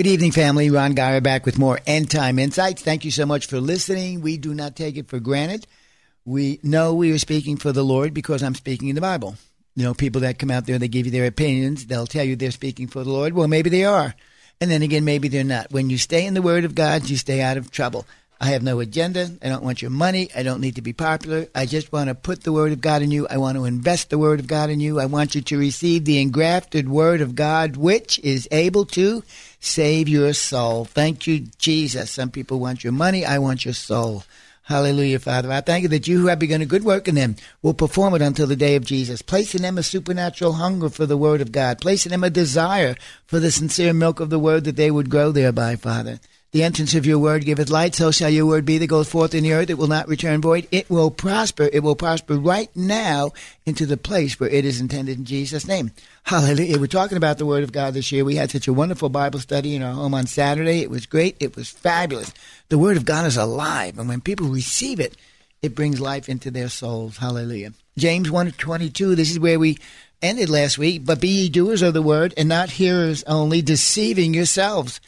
Good 0.00 0.06
evening, 0.06 0.32
family. 0.32 0.70
Ron 0.70 0.94
Geyer 0.94 1.20
back 1.20 1.44
with 1.44 1.58
more 1.58 1.78
End 1.86 2.10
Time 2.10 2.38
Insights. 2.38 2.80
Thank 2.80 3.04
you 3.04 3.10
so 3.10 3.26
much 3.26 3.44
for 3.44 3.60
listening. 3.60 4.22
We 4.22 4.38
do 4.38 4.54
not 4.54 4.74
take 4.74 4.96
it 4.96 5.10
for 5.10 5.20
granted. 5.20 5.66
We 6.24 6.58
know 6.62 6.94
we 6.94 7.12
are 7.12 7.18
speaking 7.18 7.58
for 7.58 7.70
the 7.70 7.84
Lord 7.84 8.14
because 8.14 8.42
I'm 8.42 8.54
speaking 8.54 8.88
in 8.88 8.94
the 8.94 9.02
Bible. 9.02 9.36
You 9.76 9.84
know, 9.84 9.92
people 9.92 10.22
that 10.22 10.38
come 10.38 10.50
out 10.50 10.64
there, 10.64 10.78
they 10.78 10.88
give 10.88 11.04
you 11.04 11.12
their 11.12 11.26
opinions. 11.26 11.84
They'll 11.84 12.06
tell 12.06 12.24
you 12.24 12.34
they're 12.34 12.50
speaking 12.50 12.86
for 12.86 13.04
the 13.04 13.10
Lord. 13.10 13.34
Well, 13.34 13.46
maybe 13.46 13.68
they 13.68 13.84
are. 13.84 14.14
And 14.58 14.70
then 14.70 14.80
again, 14.80 15.04
maybe 15.04 15.28
they're 15.28 15.44
not. 15.44 15.70
When 15.70 15.90
you 15.90 15.98
stay 15.98 16.24
in 16.24 16.32
the 16.32 16.40
Word 16.40 16.64
of 16.64 16.74
God, 16.74 17.10
you 17.10 17.18
stay 17.18 17.42
out 17.42 17.58
of 17.58 17.70
trouble. 17.70 18.06
I 18.42 18.46
have 18.46 18.62
no 18.62 18.80
agenda. 18.80 19.28
I 19.42 19.50
don't 19.50 19.62
want 19.62 19.82
your 19.82 19.90
money. 19.90 20.30
I 20.34 20.42
don't 20.42 20.62
need 20.62 20.76
to 20.76 20.82
be 20.82 20.94
popular. 20.94 21.48
I 21.54 21.66
just 21.66 21.92
want 21.92 22.08
to 22.08 22.14
put 22.14 22.42
the 22.42 22.52
Word 22.52 22.72
of 22.72 22.80
God 22.80 23.02
in 23.02 23.10
you. 23.10 23.28
I 23.28 23.36
want 23.36 23.58
to 23.58 23.66
invest 23.66 24.08
the 24.08 24.16
Word 24.16 24.40
of 24.40 24.46
God 24.46 24.70
in 24.70 24.80
you. 24.80 24.98
I 24.98 25.04
want 25.04 25.34
you 25.34 25.42
to 25.42 25.58
receive 25.58 26.06
the 26.06 26.22
engrafted 26.22 26.88
Word 26.88 27.20
of 27.20 27.34
God, 27.34 27.76
which 27.76 28.18
is 28.20 28.48
able 28.50 28.86
to 28.86 29.22
save 29.60 30.08
your 30.08 30.32
soul. 30.32 30.86
Thank 30.86 31.26
you, 31.26 31.40
Jesus. 31.58 32.12
Some 32.12 32.30
people 32.30 32.60
want 32.60 32.82
your 32.82 32.94
money. 32.94 33.26
I 33.26 33.38
want 33.38 33.66
your 33.66 33.74
soul. 33.74 34.24
Hallelujah, 34.62 35.18
Father. 35.18 35.52
I 35.52 35.60
thank 35.60 35.82
you 35.82 35.88
that 35.90 36.08
you 36.08 36.20
who 36.20 36.28
have 36.28 36.38
begun 36.38 36.62
a 36.62 36.66
good 36.66 36.84
work 36.84 37.08
in 37.08 37.16
them 37.16 37.36
will 37.60 37.74
perform 37.74 38.14
it 38.14 38.22
until 38.22 38.46
the 38.46 38.56
day 38.56 38.76
of 38.76 38.86
Jesus. 38.86 39.20
Place 39.20 39.54
in 39.54 39.60
them 39.60 39.76
a 39.76 39.82
supernatural 39.82 40.54
hunger 40.54 40.88
for 40.88 41.04
the 41.04 41.16
Word 41.16 41.42
of 41.42 41.52
God. 41.52 41.80
Place 41.80 42.06
in 42.06 42.10
them 42.10 42.24
a 42.24 42.30
desire 42.30 42.94
for 43.26 43.38
the 43.38 43.50
sincere 43.50 43.92
milk 43.92 44.18
of 44.18 44.30
the 44.30 44.38
Word 44.38 44.64
that 44.64 44.76
they 44.76 44.90
would 44.90 45.10
grow 45.10 45.30
thereby, 45.30 45.76
Father. 45.76 46.20
The 46.52 46.64
entrance 46.64 46.96
of 46.96 47.06
your 47.06 47.20
word 47.20 47.44
giveth 47.44 47.70
light, 47.70 47.94
so 47.94 48.10
shall 48.10 48.28
your 48.28 48.44
word 48.44 48.64
be 48.64 48.78
that 48.78 48.88
goes 48.88 49.08
forth 49.08 49.36
in 49.36 49.44
the 49.44 49.52
earth. 49.52 49.70
It 49.70 49.78
will 49.78 49.86
not 49.86 50.08
return 50.08 50.40
void. 50.40 50.66
It 50.72 50.90
will 50.90 51.12
prosper. 51.12 51.70
It 51.72 51.84
will 51.84 51.94
prosper 51.94 52.36
right 52.36 52.68
now 52.74 53.30
into 53.66 53.86
the 53.86 53.96
place 53.96 54.40
where 54.40 54.50
it 54.50 54.64
is 54.64 54.80
intended 54.80 55.16
in 55.16 55.24
Jesus' 55.24 55.68
name. 55.68 55.92
Hallelujah. 56.24 56.80
We're 56.80 56.88
talking 56.88 57.16
about 57.16 57.38
the 57.38 57.46
word 57.46 57.62
of 57.62 57.70
God 57.70 57.94
this 57.94 58.10
year. 58.10 58.24
We 58.24 58.34
had 58.34 58.50
such 58.50 58.66
a 58.66 58.72
wonderful 58.72 59.10
Bible 59.10 59.38
study 59.38 59.76
in 59.76 59.82
our 59.84 59.92
home 59.92 60.12
on 60.12 60.26
Saturday. 60.26 60.80
It 60.80 60.90
was 60.90 61.06
great. 61.06 61.36
It 61.38 61.54
was 61.54 61.70
fabulous. 61.70 62.32
The 62.68 62.78
word 62.78 62.96
of 62.96 63.04
God 63.04 63.26
is 63.26 63.36
alive, 63.36 63.96
and 63.96 64.08
when 64.08 64.20
people 64.20 64.48
receive 64.48 64.98
it, 64.98 65.16
it 65.62 65.76
brings 65.76 66.00
life 66.00 66.28
into 66.28 66.50
their 66.50 66.68
souls. 66.68 67.18
Hallelujah. 67.18 67.74
James 67.96 68.28
1 68.28 68.50
22, 68.50 69.14
this 69.14 69.30
is 69.30 69.38
where 69.38 69.60
we 69.60 69.78
ended 70.20 70.50
last 70.50 70.78
week. 70.78 71.04
But 71.04 71.20
be 71.20 71.28
ye 71.28 71.48
doers 71.48 71.82
of 71.82 71.94
the 71.94 72.02
word 72.02 72.34
and 72.36 72.48
not 72.48 72.70
hearers 72.70 73.22
only, 73.28 73.62
deceiving 73.62 74.34
yourselves. 74.34 75.00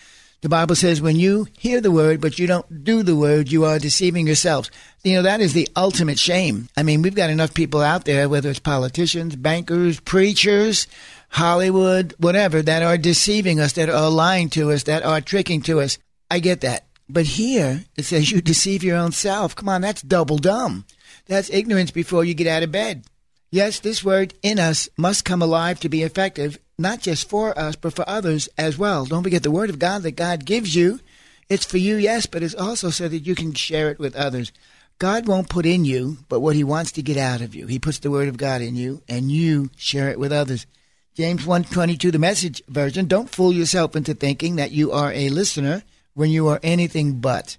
The 0.42 0.48
Bible 0.48 0.75
says 0.75 1.00
when 1.00 1.14
you 1.14 1.47
hear 1.56 1.80
the 1.80 1.92
word, 1.92 2.20
but 2.20 2.36
you 2.36 2.48
don't 2.48 2.82
do 2.82 3.04
the 3.04 3.14
word, 3.14 3.53
you 3.53 3.64
are 3.64 3.78
deceiving 3.78 4.26
yourselves. 4.26 4.72
You 5.04 5.14
know, 5.14 5.22
that 5.22 5.41
is 5.41 5.53
the 5.53 5.69
ultimate 5.76 6.19
shame. 6.19 6.69
I 6.76 6.82
mean, 6.82 7.00
we've 7.00 7.14
got 7.14 7.30
enough 7.30 7.54
people 7.54 7.80
out 7.80 8.06
there, 8.06 8.28
whether 8.28 8.50
it's 8.50 8.58
politicians, 8.58 9.36
bankers, 9.36 10.00
preachers, 10.00 10.88
Hollywood, 11.28 12.14
whatever, 12.19 12.60
that 12.60 12.82
are 12.82 12.98
deceiving 12.98 13.60
us, 13.60 13.75
that 13.75 13.88
are 13.88 14.10
lying 14.10 14.50
to 14.50 14.72
us, 14.72 14.82
that 14.82 15.04
are 15.04 15.20
tricking 15.20 15.62
to 15.62 15.81
us. 15.81 15.98
I 16.28 16.41
get 16.41 16.60
that. 16.62 16.86
But 17.08 17.26
here, 17.26 17.84
it 17.97 18.04
says 18.04 18.32
you 18.32 18.41
deceive 18.41 18.82
your 18.82 18.97
own 18.97 19.12
self. 19.12 19.54
Come 19.54 19.69
on, 19.69 19.82
that's 19.82 20.02
double 20.02 20.38
dumb. 20.38 20.86
That's 21.26 21.50
ignorance 21.50 21.92
before 21.92 22.25
you 22.25 22.34
get 22.34 22.48
out 22.48 22.64
of 22.64 22.72
bed. 22.72 23.04
Yes, 23.52 23.78
this 23.78 24.02
word 24.02 24.34
in 24.42 24.58
us 24.58 24.88
must 24.97 25.25
come 25.25 25.41
alive 25.42 25.78
to 25.81 25.88
be 25.88 26.02
effective, 26.02 26.58
not 26.78 27.00
just 27.00 27.28
for 27.28 27.58
us, 27.58 27.76
but 27.76 27.94
for 27.94 28.08
others 28.08 28.48
as 28.58 28.78
well. 28.78 29.04
Don't 29.04 29.22
forget 29.22 29.42
the 29.42 29.50
word 29.50 29.70
of 29.70 29.78
God 29.78 30.02
that 30.02 30.12
God 30.12 30.44
gives 30.44 30.74
you. 30.74 31.00
It's 31.48 31.64
for 31.64 31.78
you, 31.78 31.96
yes, 31.96 32.26
but 32.26 32.42
it's 32.42 32.54
also 32.54 32.90
so 32.90 33.08
that 33.08 33.26
you 33.26 33.34
can 33.34 33.52
share 33.54 33.90
it 33.90 33.98
with 33.98 34.16
others. 34.16 34.52
God 34.98 35.26
won't 35.26 35.48
put 35.48 35.66
in 35.66 35.84
you, 35.84 36.18
but 36.28 36.40
what 36.40 36.56
he 36.56 36.64
wants 36.64 36.92
to 36.92 37.02
get 37.02 37.16
out 37.16 37.40
of 37.40 37.54
you. 37.54 37.66
He 37.66 37.78
puts 37.78 37.98
the 37.98 38.10
word 38.10 38.28
of 38.28 38.36
God 38.36 38.62
in 38.62 38.76
you, 38.76 39.02
and 39.08 39.30
you 39.30 39.70
share 39.76 40.08
it 40.08 40.18
with 40.18 40.32
others. 40.32 40.66
James 41.14 41.44
122, 41.44 42.10
the 42.10 42.18
message 42.18 42.62
version. 42.68 43.06
Don't 43.06 43.28
fool 43.28 43.52
yourself 43.52 43.94
into 43.96 44.14
thinking 44.14 44.56
that 44.56 44.70
you 44.70 44.92
are 44.92 45.12
a 45.12 45.28
listener 45.28 45.82
when 46.14 46.30
you 46.30 46.48
are 46.48 46.60
anything 46.62 47.20
but. 47.20 47.56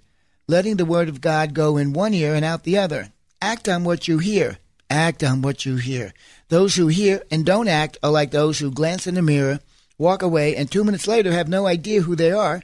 Letting 0.48 0.76
the 0.76 0.84
word 0.84 1.08
of 1.08 1.20
God 1.20 1.54
go 1.54 1.76
in 1.76 1.92
one 1.92 2.14
ear 2.14 2.34
and 2.34 2.44
out 2.44 2.64
the 2.64 2.78
other. 2.78 3.12
Act 3.40 3.68
on 3.68 3.84
what 3.84 4.08
you 4.08 4.18
hear. 4.18 4.58
Act 4.90 5.22
on 5.22 5.40
what 5.40 5.64
you 5.64 5.76
hear. 5.76 6.12
Those 6.48 6.76
who 6.76 6.88
hear 6.88 7.22
and 7.30 7.44
don't 7.44 7.68
act 7.68 7.98
are 8.02 8.10
like 8.10 8.30
those 8.30 8.58
who 8.58 8.70
glance 8.70 9.06
in 9.06 9.14
the 9.14 9.22
mirror, 9.22 9.60
walk 9.98 10.22
away, 10.22 10.56
and 10.56 10.70
two 10.70 10.84
minutes 10.84 11.06
later 11.06 11.32
have 11.32 11.48
no 11.48 11.66
idea 11.66 12.02
who 12.02 12.16
they 12.16 12.32
are 12.32 12.62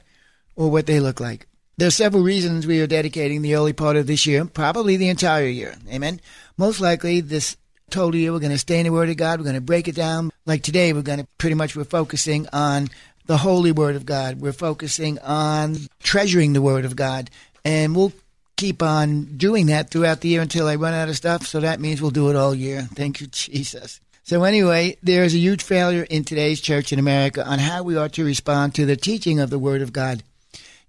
or 0.55 0.69
what 0.69 0.85
they 0.85 0.99
look 0.99 1.19
like. 1.19 1.47
There 1.77 1.87
are 1.87 1.91
several 1.91 2.23
reasons 2.23 2.67
we 2.67 2.79
are 2.81 2.87
dedicating 2.87 3.41
the 3.41 3.55
early 3.55 3.73
part 3.73 3.95
of 3.95 4.05
this 4.05 4.27
year, 4.27 4.45
probably 4.45 4.97
the 4.97 5.09
entire 5.09 5.47
year. 5.47 5.75
Amen. 5.91 6.21
Most 6.57 6.79
likely, 6.79 7.21
this 7.21 7.57
total 7.89 8.19
year, 8.19 8.31
we're 8.31 8.39
going 8.39 8.51
to 8.51 8.57
stay 8.57 8.79
in 8.79 8.85
the 8.85 8.91
Word 8.91 9.09
of 9.09 9.17
God. 9.17 9.39
We're 9.39 9.45
going 9.45 9.55
to 9.55 9.61
break 9.61 9.87
it 9.87 9.95
down. 9.95 10.31
Like 10.45 10.61
today, 10.61 10.93
we're 10.93 11.01
going 11.01 11.19
to 11.19 11.27
pretty 11.37 11.55
much, 11.55 11.75
we're 11.75 11.85
focusing 11.85 12.47
on 12.53 12.89
the 13.25 13.37
holy 13.37 13.71
Word 13.71 13.95
of 13.95 14.05
God. 14.05 14.41
We're 14.41 14.51
focusing 14.51 15.17
on 15.19 15.77
treasuring 16.03 16.53
the 16.53 16.61
Word 16.61 16.85
of 16.85 16.95
God. 16.95 17.29
And 17.65 17.95
we'll 17.95 18.13
keep 18.61 18.83
on 18.83 19.23
doing 19.37 19.65
that 19.65 19.89
throughout 19.89 20.21
the 20.21 20.29
year 20.29 20.41
until 20.41 20.67
I 20.67 20.75
run 20.75 20.93
out 20.93 21.09
of 21.09 21.17
stuff. 21.17 21.47
So 21.47 21.61
that 21.61 21.79
means 21.79 21.99
we'll 21.99 22.11
do 22.11 22.29
it 22.29 22.35
all 22.35 22.53
year. 22.53 22.81
Thank 22.93 23.19
you, 23.19 23.25
Jesus. 23.25 23.99
So 24.21 24.43
anyway, 24.43 24.97
there 25.01 25.23
is 25.23 25.33
a 25.33 25.39
huge 25.39 25.63
failure 25.63 26.03
in 26.03 26.23
today's 26.23 26.61
church 26.61 26.93
in 26.93 26.99
America 26.99 27.43
on 27.43 27.57
how 27.57 27.81
we 27.81 27.97
are 27.97 28.09
to 28.09 28.23
respond 28.23 28.75
to 28.75 28.85
the 28.85 28.95
teaching 28.95 29.39
of 29.39 29.49
the 29.49 29.57
Word 29.57 29.81
of 29.81 29.91
God. 29.91 30.21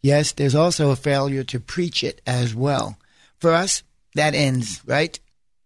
Yes, 0.02 0.32
there's 0.32 0.54
also 0.54 0.90
a 0.90 0.96
failure 0.96 1.44
to 1.44 1.58
preach 1.58 2.04
it 2.04 2.20
as 2.26 2.54
well. 2.54 2.98
For 3.38 3.52
us, 3.52 3.82
that 4.16 4.34
ends, 4.34 4.82
right? 4.84 5.18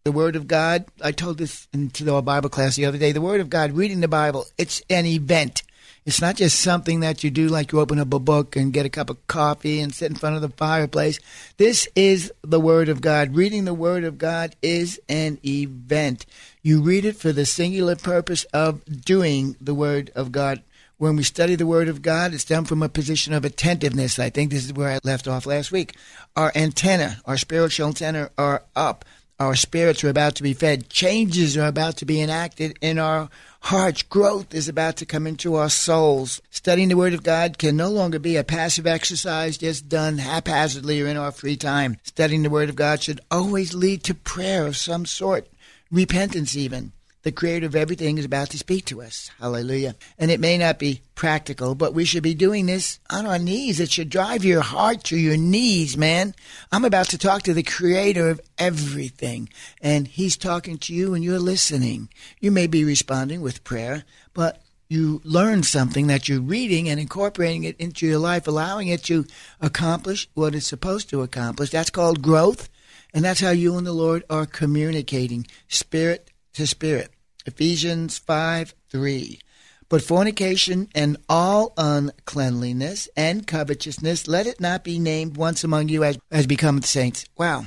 The 0.05 0.13
Word 0.13 0.37
of 0.37 0.47
God, 0.47 0.85
I 1.03 1.11
told 1.11 1.39
this 1.39 1.67
into 1.73 2.15
our 2.15 2.23
Bible 2.23 2.51
class 2.51 2.77
the 2.77 2.85
other 2.85 2.99
day, 2.99 3.11
the 3.11 3.21
Word 3.21 3.41
of 3.41 3.51
God, 3.51 3.73
reading 3.73 4.01
the 4.01 4.07
Bible, 4.07 4.47
it's 4.57 4.81
an 4.89 5.07
event. 5.07 5.65
It's 6.07 6.21
not 6.21 6.37
just 6.37 6.61
something 6.61 7.01
that 7.01 7.25
you 7.25 7.33
do 7.33 7.49
like 7.49 7.73
you 7.73 7.81
open 7.81 7.99
up 7.99 8.15
a 8.15 8.21
book 8.21 8.55
and 8.55 8.73
get 8.73 8.87
a 8.87 8.89
cup 8.89 9.11
of 9.11 9.27
coffee 9.27 9.81
and 9.81 9.93
sit 9.93 10.09
in 10.09 10.17
front 10.17 10.37
of 10.37 10.41
the 10.43 10.51
fireplace. 10.51 11.19
This 11.57 11.89
is 11.97 12.33
the 12.43 12.61
Word 12.61 12.89
of 12.89 13.01
God. 13.01 13.35
Reading 13.35 13.65
the 13.65 13.75
Word 13.75 14.05
of 14.05 14.17
God 14.17 14.55
is 14.63 15.01
an 15.09 15.41
event. 15.45 16.25
You 16.63 16.81
read 16.81 17.05
it 17.05 17.17
for 17.17 17.33
the 17.33 17.45
singular 17.45 17.97
purpose 17.97 18.45
of 18.53 18.85
doing 18.85 19.57
the 19.61 19.75
Word 19.75 20.13
of 20.15 20.31
God. 20.31 20.63
When 20.99 21.17
we 21.17 21.25
study 21.25 21.57
the 21.57 21.67
Word 21.67 21.89
of 21.89 22.03
God, 22.03 22.33
it's 22.33 22.45
done 22.45 22.67
from 22.67 22.85
a 22.85 22.89
position 22.89 23.35
of 23.35 23.45
attentiveness. 23.45 24.21
I 24.21 24.31
think 24.31 24.53
this 24.53 24.65
is 24.65 24.73
where 24.73 24.91
I 24.91 25.01
left 25.03 25.27
off 25.27 25.45
last 25.45 25.73
week. 25.73 25.97
Our 26.37 26.53
antenna, 26.55 27.17
our 27.25 27.37
spiritual 27.37 27.89
antenna, 27.89 28.31
are 28.39 28.63
up. 28.77 29.05
Our 29.41 29.57
spirits 29.57 30.05
are 30.05 30.09
about 30.09 30.37
to 30.37 30.45
be 30.45 30.55
fed. 30.55 30.89
Changes 30.89 31.57
are 31.57 31.67
about 31.67 31.97
to 31.99 32.07
be 32.07 32.23
enacted 32.23 32.79
in 32.81 32.99
our 32.99 33.29
hearts. 33.67 34.03
Growth 34.03 34.55
is 34.55 34.69
about 34.69 34.97
to 34.97 35.07
come 35.07 35.27
into 35.27 35.57
our 35.57 35.69
souls. 35.69 36.41
Studying 36.51 36.89
the 36.89 36.97
Word 36.97 37.15
of 37.15 37.25
God 37.25 37.59
can 37.59 37.77
no 37.77 37.91
longer 37.91 38.21
be 38.21 38.37
a 38.37 38.45
passive 38.45 38.87
exercise 38.87 39.59
just 39.59 39.89
done 39.89 40.19
haphazardly 40.19 41.03
or 41.03 41.09
in 41.09 41.17
our 41.17 41.33
free 41.33 41.57
time. 41.57 41.97
Studying 42.05 42.45
the 42.45 42.51
Word 42.51 42.69
of 42.69 42.77
God 42.77 43.03
should 43.03 43.21
always 43.29 43.75
lead 43.75 44.05
to 44.05 44.15
prayer 44.15 44.67
of 44.67 44.77
some 44.77 45.05
sort, 45.05 45.49
repentance 45.91 46.57
even. 46.57 46.93
The 47.27 47.33
creator 47.33 47.67
of 47.67 47.75
everything 47.75 48.19
is 48.19 48.25
about 48.25 48.51
to 48.51 48.59
speak 48.59 48.85
to 48.85 49.03
us. 49.03 49.33
Hallelujah. 49.41 49.97
And 50.17 50.31
it 50.31 50.39
may 50.39 50.57
not 50.57 50.79
be 50.79 51.01
practical, 51.17 51.75
but 51.75 51.93
we 51.93 52.05
should 52.05 52.23
be 52.23 52.35
doing 52.35 52.67
this 52.67 53.01
on 53.11 53.27
our 53.27 53.37
knees. 53.37 53.81
It 53.81 53.91
should 53.91 54.11
drive 54.11 54.45
your 54.45 54.61
heart 54.61 55.03
to 55.07 55.17
your 55.17 55.37
knees, 55.37 55.97
man. 55.97 56.37
I'm 56.71 56.85
about 56.85 57.09
to 57.09 57.19
talk 57.19 57.43
to 57.43 57.53
the 57.53 57.65
creator 57.65 58.29
of 58.31 58.41
everything, 58.59 59.49
and 59.83 60.07
he's 60.07 60.37
talking 60.37 60.79
to 60.79 60.95
you 60.95 61.15
and 61.15 61.25
you're 61.25 61.41
listening. 61.41 62.11
You 62.39 62.53
may 62.53 62.69
be 62.69 62.85
responding 62.85 63.41
with 63.41 63.65
prayer, 63.65 64.05
but 64.33 64.63
you 64.89 65.21
learn 65.25 65.65
something 65.65 66.07
that 66.07 66.29
you're 66.29 66.41
reading 66.41 66.89
and 66.89 67.01
incorporating 67.01 67.65
it 67.65 67.77
into 67.81 68.07
your 68.07 68.19
life, 68.19 68.47
allowing 68.47 68.87
it 68.87 69.03
to 69.07 69.27
accomplish 69.61 70.29
what 70.35 70.55
it's 70.55 70.69
supposed 70.69 71.11
to 71.11 71.23
accomplish. 71.23 71.71
That's 71.71 71.91
called 71.91 72.23
growth. 72.23 72.69
And 73.13 73.25
that's 73.25 73.41
how 73.41 73.51
you 73.51 73.77
and 73.79 73.85
the 73.85 73.93
Lord 73.93 74.23
are 74.31 74.47
communicating 74.47 75.49
spirit 75.67 76.31
to 76.53 76.69
spirit. 76.69 77.11
Ephesians 77.47 78.19
5 78.19 78.75
3. 78.91 79.41
But 79.89 80.03
fornication 80.03 80.89
and 80.97 81.17
all 81.29 81.73
uncleanliness 81.77 83.09
and 83.17 83.47
covetousness, 83.47 84.27
let 84.27 84.49
it 84.49 84.61
not 84.61 84.83
be 84.83 84.99
named 84.99 85.37
once 85.37 85.63
among 85.63 85.89
you 85.89 86.03
as, 86.03 86.19
as 86.31 86.47
become 86.47 86.83
saints. 86.83 87.25
Wow. 87.39 87.67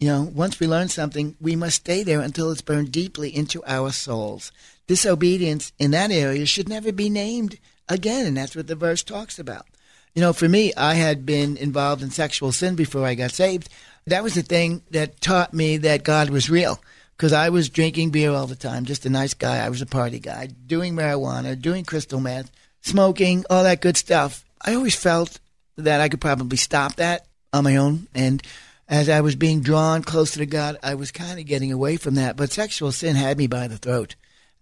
You 0.00 0.08
know, 0.08 0.22
once 0.34 0.58
we 0.58 0.66
learn 0.66 0.88
something, 0.88 1.36
we 1.40 1.54
must 1.54 1.76
stay 1.76 2.02
there 2.02 2.20
until 2.20 2.50
it's 2.50 2.62
burned 2.62 2.90
deeply 2.90 3.34
into 3.34 3.62
our 3.66 3.92
souls. 3.92 4.50
Disobedience 4.88 5.72
in 5.78 5.92
that 5.92 6.10
area 6.10 6.44
should 6.46 6.68
never 6.68 6.90
be 6.90 7.08
named 7.08 7.58
again, 7.88 8.26
and 8.26 8.36
that's 8.36 8.56
what 8.56 8.66
the 8.66 8.74
verse 8.74 9.04
talks 9.04 9.38
about. 9.38 9.66
You 10.14 10.22
know, 10.22 10.32
for 10.32 10.48
me, 10.48 10.72
I 10.74 10.94
had 10.94 11.24
been 11.24 11.56
involved 11.56 12.02
in 12.02 12.10
sexual 12.10 12.50
sin 12.50 12.74
before 12.74 13.06
I 13.06 13.14
got 13.14 13.30
saved. 13.30 13.68
That 14.06 14.24
was 14.24 14.34
the 14.34 14.42
thing 14.42 14.82
that 14.90 15.20
taught 15.20 15.54
me 15.54 15.76
that 15.76 16.02
God 16.02 16.30
was 16.30 16.50
real 16.50 16.80
because 17.20 17.34
I 17.34 17.50
was 17.50 17.68
drinking 17.68 18.12
beer 18.12 18.30
all 18.30 18.46
the 18.46 18.56
time, 18.56 18.86
just 18.86 19.04
a 19.04 19.10
nice 19.10 19.34
guy. 19.34 19.58
I 19.58 19.68
was 19.68 19.82
a 19.82 19.86
party 19.86 20.18
guy, 20.18 20.46
doing 20.46 20.94
marijuana, 20.94 21.60
doing 21.60 21.84
crystal 21.84 22.18
meth, 22.18 22.50
smoking, 22.80 23.44
all 23.50 23.62
that 23.64 23.82
good 23.82 23.98
stuff. 23.98 24.42
I 24.58 24.72
always 24.72 24.94
felt 24.94 25.38
that 25.76 26.00
I 26.00 26.08
could 26.08 26.22
probably 26.22 26.56
stop 26.56 26.96
that 26.96 27.26
on 27.52 27.64
my 27.64 27.76
own. 27.76 28.08
And 28.14 28.42
as 28.88 29.10
I 29.10 29.20
was 29.20 29.36
being 29.36 29.60
drawn 29.60 30.02
closer 30.02 30.38
to 30.38 30.46
God, 30.46 30.78
I 30.82 30.94
was 30.94 31.10
kind 31.10 31.38
of 31.38 31.44
getting 31.44 31.70
away 31.70 31.98
from 31.98 32.14
that. 32.14 32.38
But 32.38 32.52
sexual 32.52 32.90
sin 32.90 33.16
had 33.16 33.36
me 33.36 33.46
by 33.46 33.68
the 33.68 33.76
throat. 33.76 34.14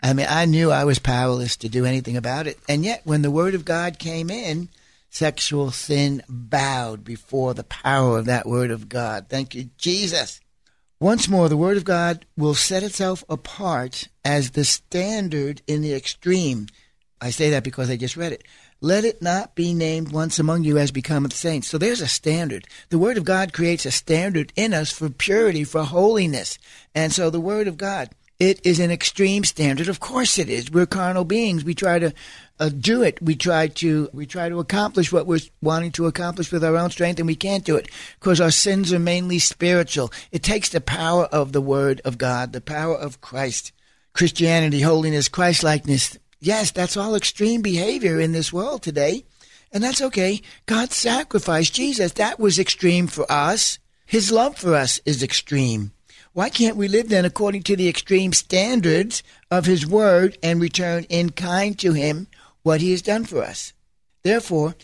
I 0.03 0.13
mean, 0.13 0.27
I 0.29 0.45
knew 0.45 0.73
I 0.73 0.83
was 0.83 0.99
powerless 0.99 1.57
to 1.59 1.69
do 1.69 1.85
anything 1.85 2.17
about 2.17 2.49
it. 2.49 2.59
And 2.69 2.85
yet, 2.85 3.03
when 3.05 3.23
the 3.23 3.31
Word 3.31 3.55
of 3.55 3.65
God 3.65 4.01
came 4.01 4.31
in, 4.31 4.69
sexual 5.11 5.71
sin 5.71 6.25
bowed 6.29 7.05
before 7.05 7.55
the 7.55 7.63
power 7.63 8.19
of 8.19 8.25
that 8.25 8.47
Word 8.49 8.73
of 8.73 8.89
God. 8.89 9.27
Thank 9.29 9.55
you, 9.55 9.71
Jesus. 9.79 10.41
Once 11.01 11.29
more, 11.29 11.49
the 11.49 11.57
Word 11.57 11.77
of 11.77 11.85
God 11.85 12.27
will 12.37 12.55
set 12.55 12.83
itself 12.83 13.23
apart 13.29 14.09
as 14.25 14.51
the 14.51 14.65
standard 14.65 15.63
in 15.69 15.81
the 15.81 15.95
extreme. 15.95 16.67
I 17.21 17.31
say 17.31 17.51
that 17.51 17.63
because 17.63 17.89
I 17.89 17.97
just 17.97 18.17
read 18.17 18.33
it. 18.33 18.43
Let 18.81 19.05
it 19.05 19.23
not 19.23 19.55
be 19.55 19.75
named 19.75 20.11
once 20.11 20.41
among 20.41 20.65
you 20.65 20.77
as 20.77 20.91
becometh 20.91 21.33
saints. 21.33 21.69
So 21.69 21.79
there's 21.79 22.01
a 22.01 22.09
standard. 22.09 22.67
The 22.91 22.99
Word 22.99 23.17
of 23.17 23.25
God 23.25 23.53
creates 23.53 23.87
a 23.87 23.93
standard 23.93 24.53
in 24.57 24.75
us 24.75 24.91
for 24.91 25.09
purity, 25.09 25.63
for 25.63 25.85
holiness. 25.85 26.59
And 26.97 27.13
so 27.13 27.31
the 27.31 27.41
Word 27.41 27.69
of 27.69 27.77
God, 27.77 28.11
it 28.41 28.65
is 28.65 28.81
an 28.81 28.91
extreme 28.91 29.45
standard. 29.45 29.89
Of 29.89 30.01
course 30.01 30.39
it 30.39 30.49
is. 30.49 30.71
We're 30.71 30.87
carnal 30.87 31.25
beings. 31.25 31.65
We 31.65 31.75
try 31.75 32.01
to 32.01 32.13
uh, 32.61 32.69
do 32.69 33.03
it. 33.03 33.21
We 33.23 33.37
try 33.37 33.69
to 33.69 34.11
we 34.13 34.27
try 34.27 34.49
to 34.49 34.59
accomplish 34.59 35.13
what 35.13 35.27
we're 35.27 35.41
wanting 35.63 35.93
to 35.93 36.07
accomplish 36.07 36.51
with 36.51 36.65
our 36.65 36.77
own 36.77 36.91
strength, 36.91 37.19
and 37.19 37.27
we 37.27 37.35
can't 37.35 37.65
do 37.65 37.77
it 37.77 37.91
because 38.19 38.41
our 38.41 38.51
sins 38.51 38.93
are 38.93 38.99
mainly 38.99 39.39
spiritual. 39.39 40.13
It 40.33 40.43
takes 40.43 40.69
the 40.69 40.81
power 40.81 41.25
of 41.27 41.53
the 41.53 41.61
Word 41.61 42.01
of 42.05 42.19
God, 42.19 42.53
the 42.53 42.61
power 42.61 42.97
of 42.97 43.21
Christ, 43.21 43.73
Christianity, 44.13 44.81
holiness, 44.81 45.29
Christlikeness. 45.29 46.19
Yes, 46.41 46.71
that's 46.71 46.97
all 46.97 47.15
extreme 47.15 47.63
behavior 47.63 48.21
in 48.21 48.33
this 48.33 48.53
world 48.53 48.83
today, 48.83 49.25
and 49.73 49.83
that's 49.83 50.03
okay. 50.03 50.41
God 50.67 50.93
sacrificed 50.93 51.75
Jesus. 51.75 52.13
That 52.13 52.39
was 52.39 52.59
extreme 52.59 53.07
for 53.07 53.31
us. 53.31 53.79
His 54.07 54.33
love 54.33 54.57
for 54.57 54.75
us 54.75 55.01
is 55.05 55.23
extreme. 55.23 55.93
Why 56.33 56.51
can't 56.51 56.77
we 56.77 56.87
live 56.87 57.09
then 57.09 57.25
according 57.25 57.65
to 57.65 57.75
the 57.75 57.89
extreme 57.89 58.33
standards 58.33 59.23
of 59.51 59.67
His 59.67 59.87
Word 59.87 60.39
and 60.43 60.61
return 60.61 61.05
in 61.09 61.31
kind 61.31 61.77
to 61.81 61.95
Him 61.95 62.29
what 62.63 62.81
he 62.81 62.91
has 62.91 63.03
done 63.03 63.25
for 63.25 63.43
us. 63.43 63.73
Therefore, 64.23 64.75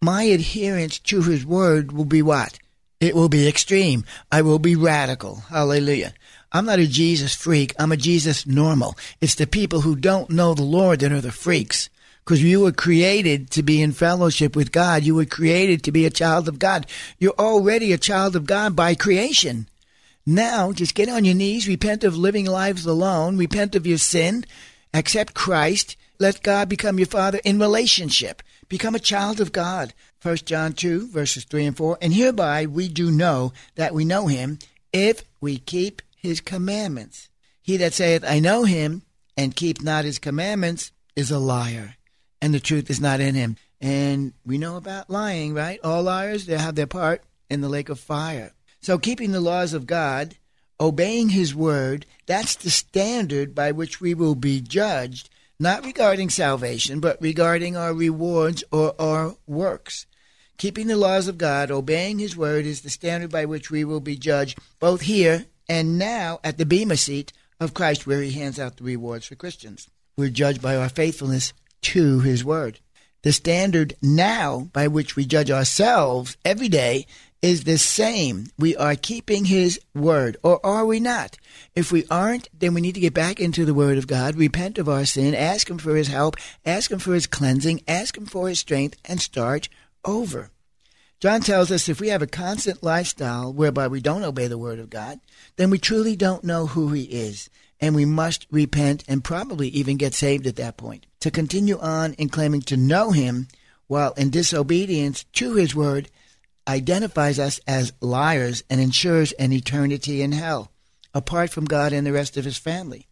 my 0.00 0.22
adherence 0.24 0.98
to 1.00 1.22
his 1.22 1.44
word 1.44 1.92
will 1.92 2.04
be 2.04 2.22
what? 2.22 2.58
It 3.00 3.14
will 3.14 3.28
be 3.28 3.48
extreme. 3.48 4.04
I 4.30 4.42
will 4.42 4.58
be 4.58 4.76
radical. 4.76 5.36
Hallelujah. 5.48 6.14
I'm 6.50 6.64
not 6.64 6.78
a 6.78 6.86
Jesus 6.86 7.34
freak. 7.34 7.74
I'm 7.78 7.92
a 7.92 7.96
Jesus 7.96 8.46
normal. 8.46 8.96
It's 9.20 9.34
the 9.34 9.46
people 9.46 9.82
who 9.82 9.94
don't 9.94 10.30
know 10.30 10.54
the 10.54 10.62
Lord 10.62 11.00
that 11.00 11.12
are 11.12 11.20
the 11.20 11.32
freaks. 11.32 11.90
Because 12.24 12.42
you 12.42 12.60
were 12.60 12.72
created 12.72 13.50
to 13.52 13.62
be 13.62 13.80
in 13.80 13.92
fellowship 13.92 14.54
with 14.54 14.72
God. 14.72 15.02
You 15.02 15.14
were 15.14 15.24
created 15.24 15.82
to 15.84 15.92
be 15.92 16.04
a 16.06 16.10
child 16.10 16.48
of 16.48 16.58
God. 16.58 16.86
You're 17.18 17.32
already 17.38 17.92
a 17.92 17.98
child 17.98 18.36
of 18.36 18.46
God 18.46 18.76
by 18.76 18.94
creation. 18.94 19.68
Now, 20.26 20.72
just 20.72 20.94
get 20.94 21.08
on 21.08 21.24
your 21.24 21.34
knees, 21.34 21.66
repent 21.66 22.04
of 22.04 22.16
living 22.16 22.44
lives 22.44 22.84
alone, 22.84 23.38
repent 23.38 23.74
of 23.74 23.86
your 23.86 23.96
sin, 23.96 24.44
accept 24.92 25.32
Christ, 25.32 25.96
let 26.18 26.42
God 26.42 26.68
become 26.68 26.98
your 26.98 27.06
father 27.06 27.40
in 27.44 27.58
relationship. 27.58 28.42
Become 28.68 28.94
a 28.94 29.00
child 29.00 29.40
of 29.40 29.52
God. 29.52 29.94
1 30.20 30.36
John 30.38 30.72
2, 30.72 31.08
verses 31.08 31.44
3 31.44 31.66
and 31.66 31.76
4. 31.76 31.98
And 32.02 32.12
hereby 32.12 32.66
we 32.66 32.88
do 32.88 33.10
know 33.10 33.52
that 33.76 33.94
we 33.94 34.04
know 34.04 34.26
him 34.26 34.58
if 34.92 35.24
we 35.40 35.58
keep 35.58 36.02
his 36.16 36.40
commandments. 36.40 37.28
He 37.62 37.76
that 37.76 37.94
saith, 37.94 38.24
I 38.24 38.40
know 38.40 38.64
him, 38.64 39.02
and 39.36 39.54
keep 39.54 39.82
not 39.82 40.04
his 40.04 40.18
commandments, 40.18 40.90
is 41.14 41.30
a 41.30 41.38
liar, 41.38 41.94
and 42.40 42.52
the 42.52 42.60
truth 42.60 42.90
is 42.90 43.00
not 43.00 43.20
in 43.20 43.34
him. 43.34 43.56
And 43.80 44.32
we 44.44 44.58
know 44.58 44.76
about 44.76 45.10
lying, 45.10 45.54
right? 45.54 45.78
All 45.84 46.02
liars, 46.02 46.46
they 46.46 46.58
have 46.58 46.74
their 46.74 46.86
part 46.86 47.22
in 47.48 47.60
the 47.60 47.68
lake 47.68 47.88
of 47.88 48.00
fire. 48.00 48.52
So 48.80 48.98
keeping 48.98 49.30
the 49.30 49.40
laws 49.40 49.74
of 49.74 49.86
God, 49.86 50.36
obeying 50.80 51.30
his 51.30 51.54
word, 51.54 52.06
that's 52.26 52.56
the 52.56 52.70
standard 52.70 53.54
by 53.54 53.70
which 53.70 54.00
we 54.00 54.14
will 54.14 54.34
be 54.34 54.60
judged 54.60 55.30
not 55.60 55.84
regarding 55.84 56.30
salvation, 56.30 57.00
but 57.00 57.20
regarding 57.20 57.76
our 57.76 57.92
rewards 57.92 58.62
or 58.70 58.94
our 59.00 59.36
works. 59.46 60.06
Keeping 60.56 60.86
the 60.86 60.96
laws 60.96 61.28
of 61.28 61.38
God, 61.38 61.70
obeying 61.70 62.18
His 62.18 62.36
word, 62.36 62.66
is 62.66 62.82
the 62.82 62.90
standard 62.90 63.30
by 63.30 63.44
which 63.44 63.70
we 63.70 63.84
will 63.84 64.00
be 64.00 64.16
judged, 64.16 64.58
both 64.80 65.02
here 65.02 65.46
and 65.68 65.98
now 65.98 66.40
at 66.42 66.58
the 66.58 66.66
Bema 66.66 66.96
seat 66.96 67.32
of 67.60 67.74
Christ, 67.74 68.06
where 68.06 68.22
He 68.22 68.32
hands 68.32 68.58
out 68.58 68.76
the 68.76 68.84
rewards 68.84 69.26
for 69.26 69.34
Christians. 69.34 69.88
We're 70.16 70.30
judged 70.30 70.62
by 70.62 70.76
our 70.76 70.88
faithfulness 70.88 71.52
to 71.82 72.20
His 72.20 72.44
word. 72.44 72.80
The 73.22 73.32
standard 73.32 73.94
now 74.00 74.68
by 74.72 74.86
which 74.86 75.16
we 75.16 75.26
judge 75.26 75.50
ourselves 75.50 76.36
every 76.44 76.68
day 76.68 77.06
is 77.42 77.64
the 77.64 77.78
same. 77.78 78.46
We 78.58 78.76
are 78.76 78.96
keeping 78.96 79.44
His 79.44 79.80
word, 79.94 80.36
or 80.42 80.64
are 80.64 80.84
we 80.84 81.00
not? 81.00 81.36
If 81.74 81.92
we 81.92 82.04
aren't, 82.10 82.48
then 82.58 82.74
we 82.74 82.80
need 82.80 82.94
to 82.94 83.00
get 83.00 83.14
back 83.14 83.38
into 83.40 83.64
the 83.64 83.74
Word 83.74 83.98
of 83.98 84.06
God, 84.06 84.36
repent 84.36 84.78
of 84.78 84.88
our 84.88 85.04
sin, 85.04 85.34
ask 85.34 85.70
Him 85.70 85.78
for 85.78 85.94
His 85.94 86.08
help, 86.08 86.36
ask 86.64 86.90
Him 86.90 86.98
for 86.98 87.14
His 87.14 87.26
cleansing, 87.26 87.82
ask 87.86 88.16
Him 88.16 88.26
for 88.26 88.48
His 88.48 88.58
strength, 88.58 88.98
and 89.04 89.20
start 89.20 89.68
over. 90.04 90.50
John 91.20 91.40
tells 91.40 91.72
us 91.72 91.88
if 91.88 92.00
we 92.00 92.08
have 92.08 92.22
a 92.22 92.28
constant 92.28 92.82
lifestyle 92.82 93.52
whereby 93.52 93.88
we 93.88 94.00
don't 94.00 94.24
obey 94.24 94.46
the 94.46 94.58
Word 94.58 94.78
of 94.78 94.90
God, 94.90 95.20
then 95.56 95.70
we 95.70 95.78
truly 95.78 96.16
don't 96.16 96.44
know 96.44 96.66
who 96.66 96.92
He 96.92 97.04
is, 97.04 97.50
and 97.80 97.94
we 97.94 98.04
must 98.04 98.46
repent 98.50 99.04
and 99.08 99.22
probably 99.24 99.68
even 99.68 99.96
get 99.96 100.14
saved 100.14 100.46
at 100.46 100.56
that 100.56 100.76
point. 100.76 101.06
To 101.20 101.30
continue 101.30 101.78
on 101.78 102.14
in 102.14 102.28
claiming 102.28 102.62
to 102.62 102.76
know 102.76 103.10
Him 103.10 103.48
while 103.86 104.12
in 104.12 104.30
disobedience 104.30 105.24
to 105.34 105.54
His 105.54 105.74
Word 105.74 106.10
identifies 106.68 107.38
us 107.38 107.60
as 107.66 107.92
liars 108.00 108.62
and 108.68 108.80
ensures 108.80 109.32
an 109.32 109.52
eternity 109.52 110.22
in 110.22 110.32
hell, 110.32 110.70
apart 111.14 111.50
from 111.50 111.64
God 111.64 111.92
and 111.92 112.06
the 112.06 112.12
rest 112.12 112.36
of 112.36 112.44
his 112.44 112.58
family. 112.58 113.06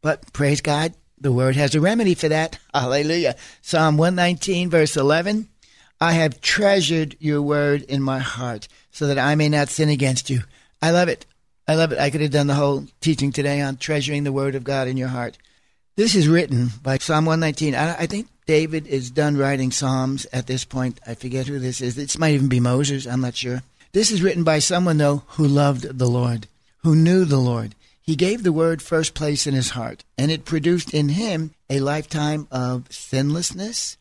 But 0.00 0.32
praise 0.32 0.60
God, 0.60 0.94
the 1.20 1.32
word 1.32 1.56
has 1.56 1.74
a 1.74 1.80
remedy 1.80 2.14
for 2.14 2.28
that. 2.28 2.58
Hallelujah. 2.74 3.36
Psalm 3.60 3.96
119, 3.96 4.70
verse 4.70 4.96
11 4.96 5.48
I 6.00 6.12
have 6.12 6.40
treasured 6.40 7.16
your 7.20 7.40
word 7.40 7.82
in 7.82 8.02
my 8.02 8.18
heart 8.18 8.66
so 8.90 9.06
that 9.06 9.18
I 9.18 9.36
may 9.36 9.48
not 9.48 9.68
sin 9.68 9.88
against 9.88 10.30
you. 10.30 10.40
I 10.80 10.90
love 10.90 11.08
it. 11.08 11.26
I 11.68 11.76
love 11.76 11.92
it. 11.92 11.98
I 12.00 12.10
could 12.10 12.20
have 12.22 12.32
done 12.32 12.48
the 12.48 12.54
whole 12.54 12.86
teaching 13.00 13.30
today 13.30 13.60
on 13.60 13.76
treasuring 13.76 14.24
the 14.24 14.32
word 14.32 14.56
of 14.56 14.64
God 14.64 14.88
in 14.88 14.96
your 14.96 15.08
heart. 15.08 15.38
This 15.94 16.14
is 16.14 16.26
written 16.26 16.70
by 16.82 16.96
Psalm 16.96 17.26
119. 17.26 17.74
I, 17.74 17.94
I 17.94 18.06
think 18.06 18.28
David 18.46 18.86
is 18.86 19.10
done 19.10 19.36
writing 19.36 19.70
Psalms 19.70 20.26
at 20.32 20.46
this 20.46 20.64
point. 20.64 20.98
I 21.06 21.14
forget 21.14 21.46
who 21.46 21.58
this 21.58 21.82
is. 21.82 21.96
This 21.96 22.16
might 22.16 22.32
even 22.32 22.48
be 22.48 22.60
Moses. 22.60 23.06
I'm 23.06 23.20
not 23.20 23.34
sure. 23.34 23.62
This 23.92 24.10
is 24.10 24.22
written 24.22 24.42
by 24.42 24.58
someone, 24.58 24.96
though, 24.96 25.24
who 25.28 25.46
loved 25.46 25.98
the 25.98 26.08
Lord, 26.08 26.46
who 26.78 26.96
knew 26.96 27.26
the 27.26 27.36
Lord. 27.36 27.74
He 28.00 28.16
gave 28.16 28.42
the 28.42 28.54
word 28.54 28.80
first 28.80 29.12
place 29.12 29.46
in 29.46 29.52
his 29.52 29.70
heart, 29.70 30.02
and 30.16 30.30
it 30.30 30.46
produced 30.46 30.94
in 30.94 31.10
him 31.10 31.52
a 31.68 31.80
lifetime 31.80 32.48
of 32.50 32.90
sinlessness. 32.90 33.98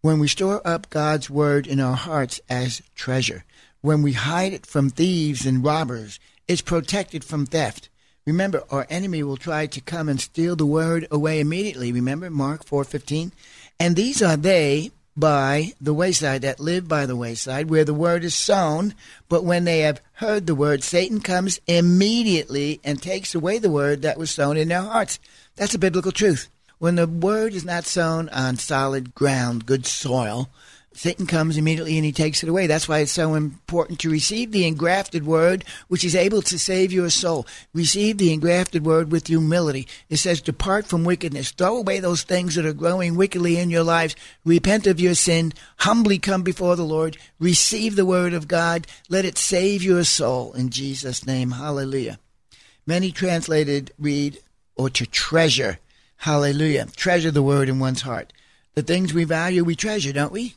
When 0.00 0.20
we 0.20 0.28
store 0.28 0.66
up 0.66 0.88
God's 0.88 1.28
word 1.28 1.66
in 1.66 1.78
our 1.78 1.96
hearts 1.96 2.40
as 2.48 2.80
treasure, 2.94 3.44
when 3.82 4.00
we 4.00 4.14
hide 4.14 4.54
it 4.54 4.64
from 4.64 4.88
thieves 4.88 5.44
and 5.44 5.62
robbers, 5.62 6.18
it's 6.48 6.62
protected 6.62 7.22
from 7.22 7.44
theft. 7.44 7.90
Remember, 8.26 8.62
our 8.70 8.86
enemy 8.88 9.22
will 9.22 9.36
try 9.36 9.66
to 9.66 9.80
come 9.80 10.08
and 10.08 10.20
steal 10.20 10.56
the 10.56 10.64
word 10.64 11.06
away 11.10 11.40
immediately. 11.40 11.92
Remember 11.92 12.30
Mark 12.30 12.64
4:15? 12.64 13.32
And 13.78 13.96
these 13.96 14.22
are 14.22 14.36
they 14.36 14.92
by 15.16 15.72
the 15.80 15.94
wayside 15.94 16.42
that 16.42 16.58
live 16.58 16.88
by 16.88 17.06
the 17.06 17.16
wayside 17.16 17.70
where 17.70 17.84
the 17.84 17.94
word 17.94 18.24
is 18.24 18.34
sown 18.34 18.94
but 19.28 19.44
when 19.44 19.64
they 19.64 19.78
have 19.80 20.00
heard 20.14 20.44
the 20.44 20.56
word 20.56 20.82
satan 20.82 21.20
comes 21.20 21.60
immediately 21.68 22.80
and 22.82 23.00
takes 23.00 23.32
away 23.32 23.56
the 23.56 23.70
word 23.70 24.02
that 24.02 24.18
was 24.18 24.28
sown 24.28 24.56
in 24.56 24.66
their 24.66 24.82
hearts 24.82 25.20
that's 25.54 25.72
a 25.72 25.78
biblical 25.78 26.10
truth 26.10 26.48
When 26.84 26.96
the 26.96 27.06
word 27.06 27.54
is 27.54 27.64
not 27.64 27.86
sown 27.86 28.28
on 28.28 28.56
solid 28.56 29.14
ground, 29.14 29.64
good 29.64 29.86
soil, 29.86 30.50
Satan 30.96 31.26
comes 31.26 31.56
immediately 31.56 31.96
and 31.96 32.04
he 32.04 32.12
takes 32.12 32.42
it 32.42 32.48
away. 32.48 32.68
That's 32.68 32.88
why 32.88 33.00
it's 33.00 33.10
so 33.10 33.34
important 33.34 33.98
to 34.00 34.10
receive 34.10 34.52
the 34.52 34.66
engrafted 34.66 35.26
word, 35.26 35.64
which 35.88 36.04
is 36.04 36.14
able 36.14 36.40
to 36.42 36.58
save 36.58 36.92
your 36.92 37.10
soul. 37.10 37.46
Receive 37.72 38.16
the 38.16 38.32
engrafted 38.32 38.86
word 38.86 39.10
with 39.10 39.26
humility. 39.26 39.88
It 40.08 40.18
says, 40.18 40.40
Depart 40.40 40.86
from 40.86 41.02
wickedness. 41.02 41.50
Throw 41.50 41.76
away 41.76 41.98
those 41.98 42.22
things 42.22 42.54
that 42.54 42.64
are 42.64 42.72
growing 42.72 43.16
wickedly 43.16 43.58
in 43.58 43.70
your 43.70 43.82
lives. 43.82 44.14
Repent 44.44 44.86
of 44.86 45.00
your 45.00 45.14
sin. 45.14 45.52
Humbly 45.78 46.18
come 46.18 46.42
before 46.42 46.76
the 46.76 46.84
Lord. 46.84 47.16
Receive 47.40 47.96
the 47.96 48.06
word 48.06 48.32
of 48.32 48.46
God. 48.46 48.86
Let 49.08 49.24
it 49.24 49.36
save 49.36 49.82
your 49.82 50.04
soul. 50.04 50.52
In 50.52 50.70
Jesus' 50.70 51.26
name, 51.26 51.50
hallelujah. 51.50 52.20
Many 52.86 53.10
translated 53.10 53.92
read, 53.98 54.38
or 54.76 54.90
to 54.90 55.06
treasure. 55.06 55.80
Hallelujah. 56.18 56.86
Treasure 56.94 57.30
the 57.32 57.42
word 57.42 57.68
in 57.68 57.80
one's 57.80 58.02
heart. 58.02 58.32
The 58.74 58.82
things 58.82 59.12
we 59.12 59.24
value, 59.24 59.64
we 59.64 59.74
treasure, 59.74 60.12
don't 60.12 60.32
we? 60.32 60.54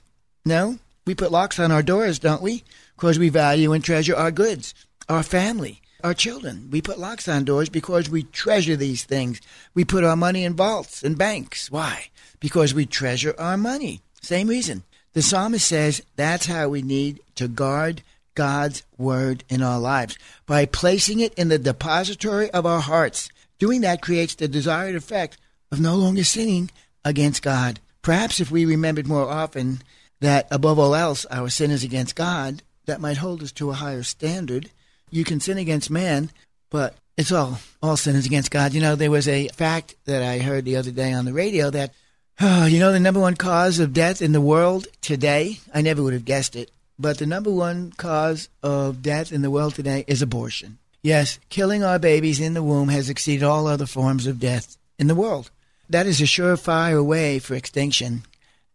No? 0.47 0.79
We 1.05 1.13
put 1.13 1.31
locks 1.31 1.59
on 1.59 1.73
our 1.73 1.83
doors, 1.83 2.19
don't 2.19 2.41
we? 2.41 2.63
Because 2.95 3.19
we 3.19 3.27
value 3.27 3.73
and 3.73 3.83
treasure 3.83 4.15
our 4.15 4.31
goods, 4.31 4.73
our 5.09 5.21
family, 5.21 5.81
our 6.05 6.13
children. 6.13 6.69
We 6.71 6.81
put 6.81 6.99
locks 6.99 7.27
on 7.27 7.43
doors 7.43 7.67
because 7.67 8.09
we 8.09 8.23
treasure 8.23 8.77
these 8.77 9.03
things. 9.03 9.41
We 9.73 9.83
put 9.83 10.05
our 10.05 10.15
money 10.15 10.45
in 10.45 10.53
vaults 10.53 11.03
and 11.03 11.17
banks. 11.17 11.69
Why? 11.69 12.07
Because 12.39 12.73
we 12.73 12.85
treasure 12.85 13.35
our 13.37 13.57
money. 13.57 13.99
Same 14.21 14.47
reason. 14.47 14.83
The 15.11 15.21
psalmist 15.21 15.67
says 15.67 16.01
that's 16.15 16.45
how 16.45 16.69
we 16.69 16.81
need 16.81 17.19
to 17.35 17.49
guard 17.49 18.01
God's 18.33 18.83
word 18.97 19.43
in 19.49 19.61
our 19.61 19.79
lives 19.79 20.17
by 20.45 20.65
placing 20.65 21.19
it 21.19 21.33
in 21.33 21.49
the 21.49 21.59
depository 21.59 22.49
of 22.51 22.65
our 22.65 22.81
hearts. 22.81 23.29
Doing 23.59 23.81
that 23.81 24.01
creates 24.01 24.35
the 24.35 24.47
desired 24.47 24.95
effect 24.95 25.37
of 25.73 25.81
no 25.81 25.95
longer 25.95 26.23
sinning 26.23 26.71
against 27.03 27.41
God. 27.41 27.81
Perhaps 28.01 28.39
if 28.39 28.49
we 28.49 28.63
remembered 28.63 29.07
more 29.07 29.27
often 29.29 29.81
that 30.19 30.47
above 30.51 30.79
all 30.79 30.95
else 30.95 31.25
our 31.25 31.49
sin 31.49 31.71
is 31.71 31.83
against 31.83 32.15
God, 32.15 32.63
that 32.85 33.01
might 33.01 33.17
hold 33.17 33.43
us 33.43 33.51
to 33.53 33.69
a 33.69 33.75
higher 33.75 34.03
standard. 34.03 34.71
You 35.09 35.23
can 35.23 35.39
sin 35.39 35.57
against 35.57 35.89
man, 35.89 36.31
but 36.69 36.95
it's 37.17 37.31
all 37.31 37.59
all 37.81 37.97
sin 37.97 38.15
is 38.15 38.25
against 38.25 38.51
God. 38.51 38.73
You 38.73 38.81
know, 38.81 38.95
there 38.95 39.11
was 39.11 39.27
a 39.27 39.47
fact 39.49 39.95
that 40.05 40.23
I 40.23 40.39
heard 40.39 40.65
the 40.65 40.75
other 40.77 40.91
day 40.91 41.13
on 41.13 41.25
the 41.25 41.33
radio 41.33 41.69
that 41.69 41.93
oh, 42.39 42.65
you 42.65 42.79
know 42.79 42.91
the 42.91 42.99
number 42.99 43.19
one 43.19 43.35
cause 43.35 43.79
of 43.79 43.93
death 43.93 44.21
in 44.21 44.31
the 44.31 44.41
world 44.41 44.87
today. 45.01 45.59
I 45.73 45.81
never 45.81 46.03
would 46.03 46.13
have 46.13 46.25
guessed 46.25 46.55
it, 46.55 46.71
but 46.97 47.17
the 47.17 47.25
number 47.25 47.51
one 47.51 47.91
cause 47.91 48.49
of 48.63 49.01
death 49.01 49.31
in 49.31 49.41
the 49.41 49.51
world 49.51 49.75
today 49.75 50.03
is 50.07 50.21
abortion. 50.21 50.77
Yes, 51.01 51.39
killing 51.49 51.83
our 51.83 51.99
babies 51.99 52.39
in 52.39 52.53
the 52.53 52.63
womb 52.63 52.89
has 52.89 53.09
exceeded 53.09 53.43
all 53.43 53.67
other 53.67 53.85
forms 53.85 54.27
of 54.27 54.39
death 54.39 54.77
in 54.99 55.07
the 55.07 55.15
world. 55.15 55.51
That 55.89 56.05
is 56.05 56.19
a 56.19 56.25
surefire 56.25 57.03
way 57.03 57.39
for 57.39 57.55
extinction. 57.55 58.23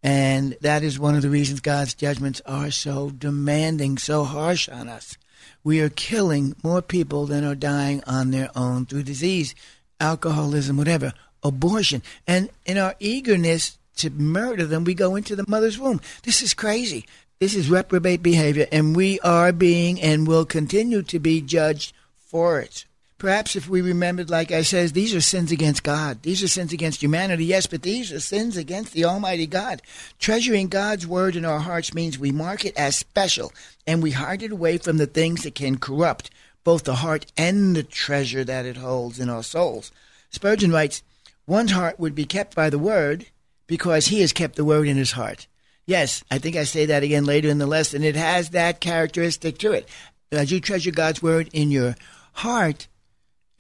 And 0.03 0.57
that 0.61 0.83
is 0.83 0.99
one 0.99 1.15
of 1.15 1.23
the 1.23 1.31
reasons 1.31 1.61
God's 1.61 1.95
judgments 1.95 2.43
are 2.45 2.71
so 2.71 3.11
demanding, 3.11 3.99
so 3.99 4.25
harsh 4.25 4.69
on 4.69 4.89
us. 4.89 5.17
We 5.63 5.81
are 5.81 5.89
killing 5.89 6.57
more 6.65 6.83
people 6.83 7.27
than 7.27 7.45
are 7.45 7.55
dying 7.55 8.03
on 8.07 8.31
their 8.31 8.51
own 8.57 8.87
through 8.87 9.05
disease, 9.05 9.55
alcoholism, 10.01 10.77
whatever, 10.77 11.13
abortion. 11.43 12.03
And 12.27 12.51
in 12.67 12.79
our 12.79 12.97
eagerness 12.99 13.79
to 13.97 14.11
murder 14.11 14.67
them, 14.67 14.85
we 14.85 14.95
go 14.95 15.15
into 15.15 15.37
the 15.37 15.45
mother's 15.47 15.79
womb. 15.79 16.01
This 16.25 16.43
is 16.43 16.55
crazy. 16.55 17.07
This 17.39 17.55
is 17.55 17.71
reprobate 17.71 18.23
behavior, 18.23 18.67
and 18.71 18.95
we 18.95 19.19
are 19.21 19.53
being 19.53 20.01
and 20.01 20.27
will 20.27 20.45
continue 20.45 21.03
to 21.03 21.19
be 21.19 21.41
judged 21.41 21.93
for 22.17 22.61
it. 22.61 22.87
Perhaps 23.23 23.55
if 23.55 23.69
we 23.69 23.81
remembered, 23.81 24.31
like 24.31 24.51
I 24.51 24.63
says, 24.63 24.91
these 24.91 25.15
are 25.15 25.21
sins 25.21 25.53
against 25.53 25.85
God. 25.85 26.23
These 26.23 26.43
are 26.43 26.49
sins 26.49 26.73
against 26.73 27.01
humanity, 27.01 27.45
yes, 27.45 27.69
but 27.69 27.83
these 27.83 28.11
are 28.11 28.19
sins 28.19 28.57
against 28.57 28.95
the 28.95 29.05
Almighty 29.05 29.47
God. 29.47 29.81
Treasuring 30.19 30.67
God's 30.67 31.07
word 31.07 31.37
in 31.37 31.45
our 31.45 31.61
hearts 31.61 31.95
means 31.95 32.19
we 32.19 32.33
mark 32.33 32.65
it 32.65 32.77
as 32.77 32.97
special 32.97 33.53
and 33.87 34.03
we 34.03 34.11
hide 34.11 34.43
it 34.43 34.51
away 34.51 34.77
from 34.77 34.97
the 34.97 35.07
things 35.07 35.45
that 35.45 35.55
can 35.55 35.79
corrupt 35.79 36.33
both 36.65 36.83
the 36.83 36.97
heart 36.97 37.27
and 37.37 37.77
the 37.77 37.85
treasure 37.85 38.43
that 38.43 38.67
it 38.67 38.79
holds 38.79 39.21
in 39.21 39.31
our 39.31 39.45
souls. 39.45 39.93
Spurgeon 40.31 40.73
writes, 40.73 41.05
One's 41.47 41.71
heart 41.71 42.01
would 42.01 42.17
be 42.17 42.25
kept 42.25 42.57
by 42.57 42.71
the 42.71 42.77
word 42.77 43.27
because 43.69 44.09
he 44.09 44.21
has 44.23 44.33
kept 44.33 44.57
the 44.57 44.65
word 44.65 44.89
in 44.89 44.97
his 44.97 45.13
heart. 45.13 45.47
Yes, 45.87 46.25
I 46.29 46.39
think 46.39 46.57
I 46.57 46.65
say 46.65 46.87
that 46.87 47.05
again 47.05 47.25
later 47.25 47.51
in 47.51 47.59
the 47.59 47.67
lesson. 47.67 48.03
It 48.03 48.17
has 48.17 48.51
that 48.51 48.81
characteristic 48.81 49.59
to 49.59 49.71
it. 49.71 49.89
As 50.33 50.51
you 50.51 50.59
treasure 50.59 50.91
God's 50.91 51.23
word 51.23 51.51
in 51.53 51.71
your 51.71 51.95
heart, 52.33 52.89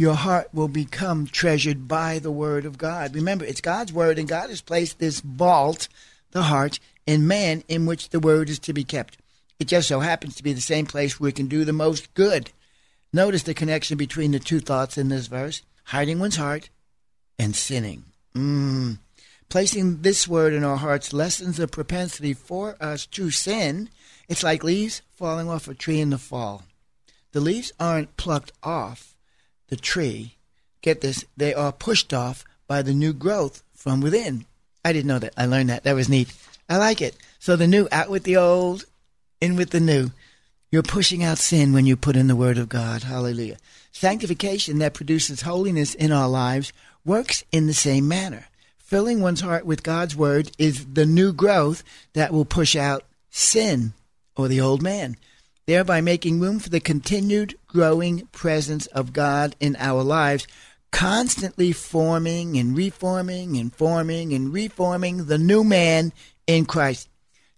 your 0.02 0.14
heart 0.14 0.48
will 0.52 0.66
become 0.66 1.28
treasured 1.28 1.86
by 1.86 2.18
the 2.18 2.32
Word 2.32 2.66
of 2.66 2.76
God. 2.76 3.14
Remember, 3.14 3.44
it's 3.44 3.60
God's 3.60 3.92
Word, 3.92 4.18
and 4.18 4.26
God 4.26 4.50
has 4.50 4.60
placed 4.60 4.98
this 4.98 5.20
vault, 5.20 5.86
the 6.32 6.42
heart, 6.42 6.80
in 7.06 7.28
man 7.28 7.62
in 7.68 7.86
which 7.86 8.08
the 8.08 8.18
Word 8.18 8.50
is 8.50 8.58
to 8.58 8.72
be 8.72 8.82
kept. 8.82 9.16
It 9.60 9.68
just 9.68 9.86
so 9.86 10.00
happens 10.00 10.34
to 10.34 10.42
be 10.42 10.52
the 10.52 10.60
same 10.60 10.86
place 10.86 11.20
where 11.20 11.28
it 11.28 11.36
can 11.36 11.46
do 11.46 11.64
the 11.64 11.72
most 11.72 12.12
good. 12.14 12.50
Notice 13.12 13.44
the 13.44 13.54
connection 13.54 13.96
between 13.96 14.32
the 14.32 14.40
two 14.40 14.58
thoughts 14.58 14.98
in 14.98 15.08
this 15.08 15.28
verse 15.28 15.62
hiding 15.84 16.18
one's 16.18 16.36
heart 16.36 16.68
and 17.38 17.54
sinning. 17.54 18.04
Mm. 18.34 18.98
Placing 19.48 20.02
this 20.02 20.26
word 20.26 20.52
in 20.52 20.64
our 20.64 20.78
hearts 20.78 21.12
lessens 21.12 21.58
the 21.58 21.68
propensity 21.68 22.34
for 22.34 22.76
us 22.80 23.06
to 23.06 23.30
sin. 23.30 23.88
It's 24.28 24.42
like 24.42 24.64
leaves 24.64 25.02
falling 25.12 25.48
off 25.48 25.68
a 25.68 25.74
tree 25.74 26.00
in 26.00 26.10
the 26.10 26.18
fall. 26.18 26.64
The 27.30 27.40
leaves 27.40 27.72
aren't 27.78 28.16
plucked 28.16 28.50
off 28.64 29.11
the 29.72 29.76
tree, 29.76 30.36
get 30.82 31.00
this, 31.00 31.24
they 31.34 31.54
are 31.54 31.72
pushed 31.72 32.12
off 32.12 32.44
by 32.68 32.82
the 32.82 32.92
new 32.92 33.14
growth 33.14 33.62
from 33.74 34.02
within. 34.02 34.44
I 34.84 34.92
didn't 34.92 35.06
know 35.06 35.18
that. 35.18 35.32
I 35.34 35.46
learned 35.46 35.70
that. 35.70 35.84
That 35.84 35.94
was 35.94 36.10
neat. 36.10 36.30
I 36.68 36.76
like 36.76 37.00
it. 37.00 37.16
So 37.38 37.56
the 37.56 37.66
new, 37.66 37.88
out 37.90 38.10
with 38.10 38.24
the 38.24 38.36
old, 38.36 38.84
in 39.40 39.56
with 39.56 39.70
the 39.70 39.80
new. 39.80 40.10
You're 40.70 40.82
pushing 40.82 41.24
out 41.24 41.38
sin 41.38 41.72
when 41.72 41.86
you 41.86 41.96
put 41.96 42.16
in 42.16 42.26
the 42.26 42.36
Word 42.36 42.58
of 42.58 42.68
God. 42.68 43.04
Hallelujah. 43.04 43.56
Sanctification 43.92 44.78
that 44.80 44.92
produces 44.92 45.40
holiness 45.40 45.94
in 45.94 46.12
our 46.12 46.28
lives 46.28 46.74
works 47.02 47.42
in 47.50 47.66
the 47.66 47.72
same 47.72 48.06
manner. 48.06 48.48
Filling 48.76 49.22
one's 49.22 49.40
heart 49.40 49.64
with 49.64 49.82
God's 49.82 50.14
Word 50.14 50.50
is 50.58 50.84
the 50.84 51.06
new 51.06 51.32
growth 51.32 51.82
that 52.12 52.30
will 52.30 52.44
push 52.44 52.76
out 52.76 53.04
sin 53.30 53.94
or 54.36 54.48
the 54.48 54.60
old 54.60 54.82
man 54.82 55.16
thereby 55.66 56.00
making 56.00 56.40
room 56.40 56.58
for 56.58 56.68
the 56.68 56.80
continued 56.80 57.56
growing 57.66 58.26
presence 58.32 58.86
of 58.86 59.12
God 59.12 59.54
in 59.60 59.76
our 59.78 60.02
lives, 60.02 60.46
constantly 60.90 61.72
forming 61.72 62.58
and 62.58 62.76
reforming 62.76 63.56
and 63.56 63.72
forming 63.74 64.32
and 64.32 64.52
reforming 64.52 65.26
the 65.26 65.38
new 65.38 65.64
man 65.64 66.12
in 66.46 66.66
Christ. 66.66 67.08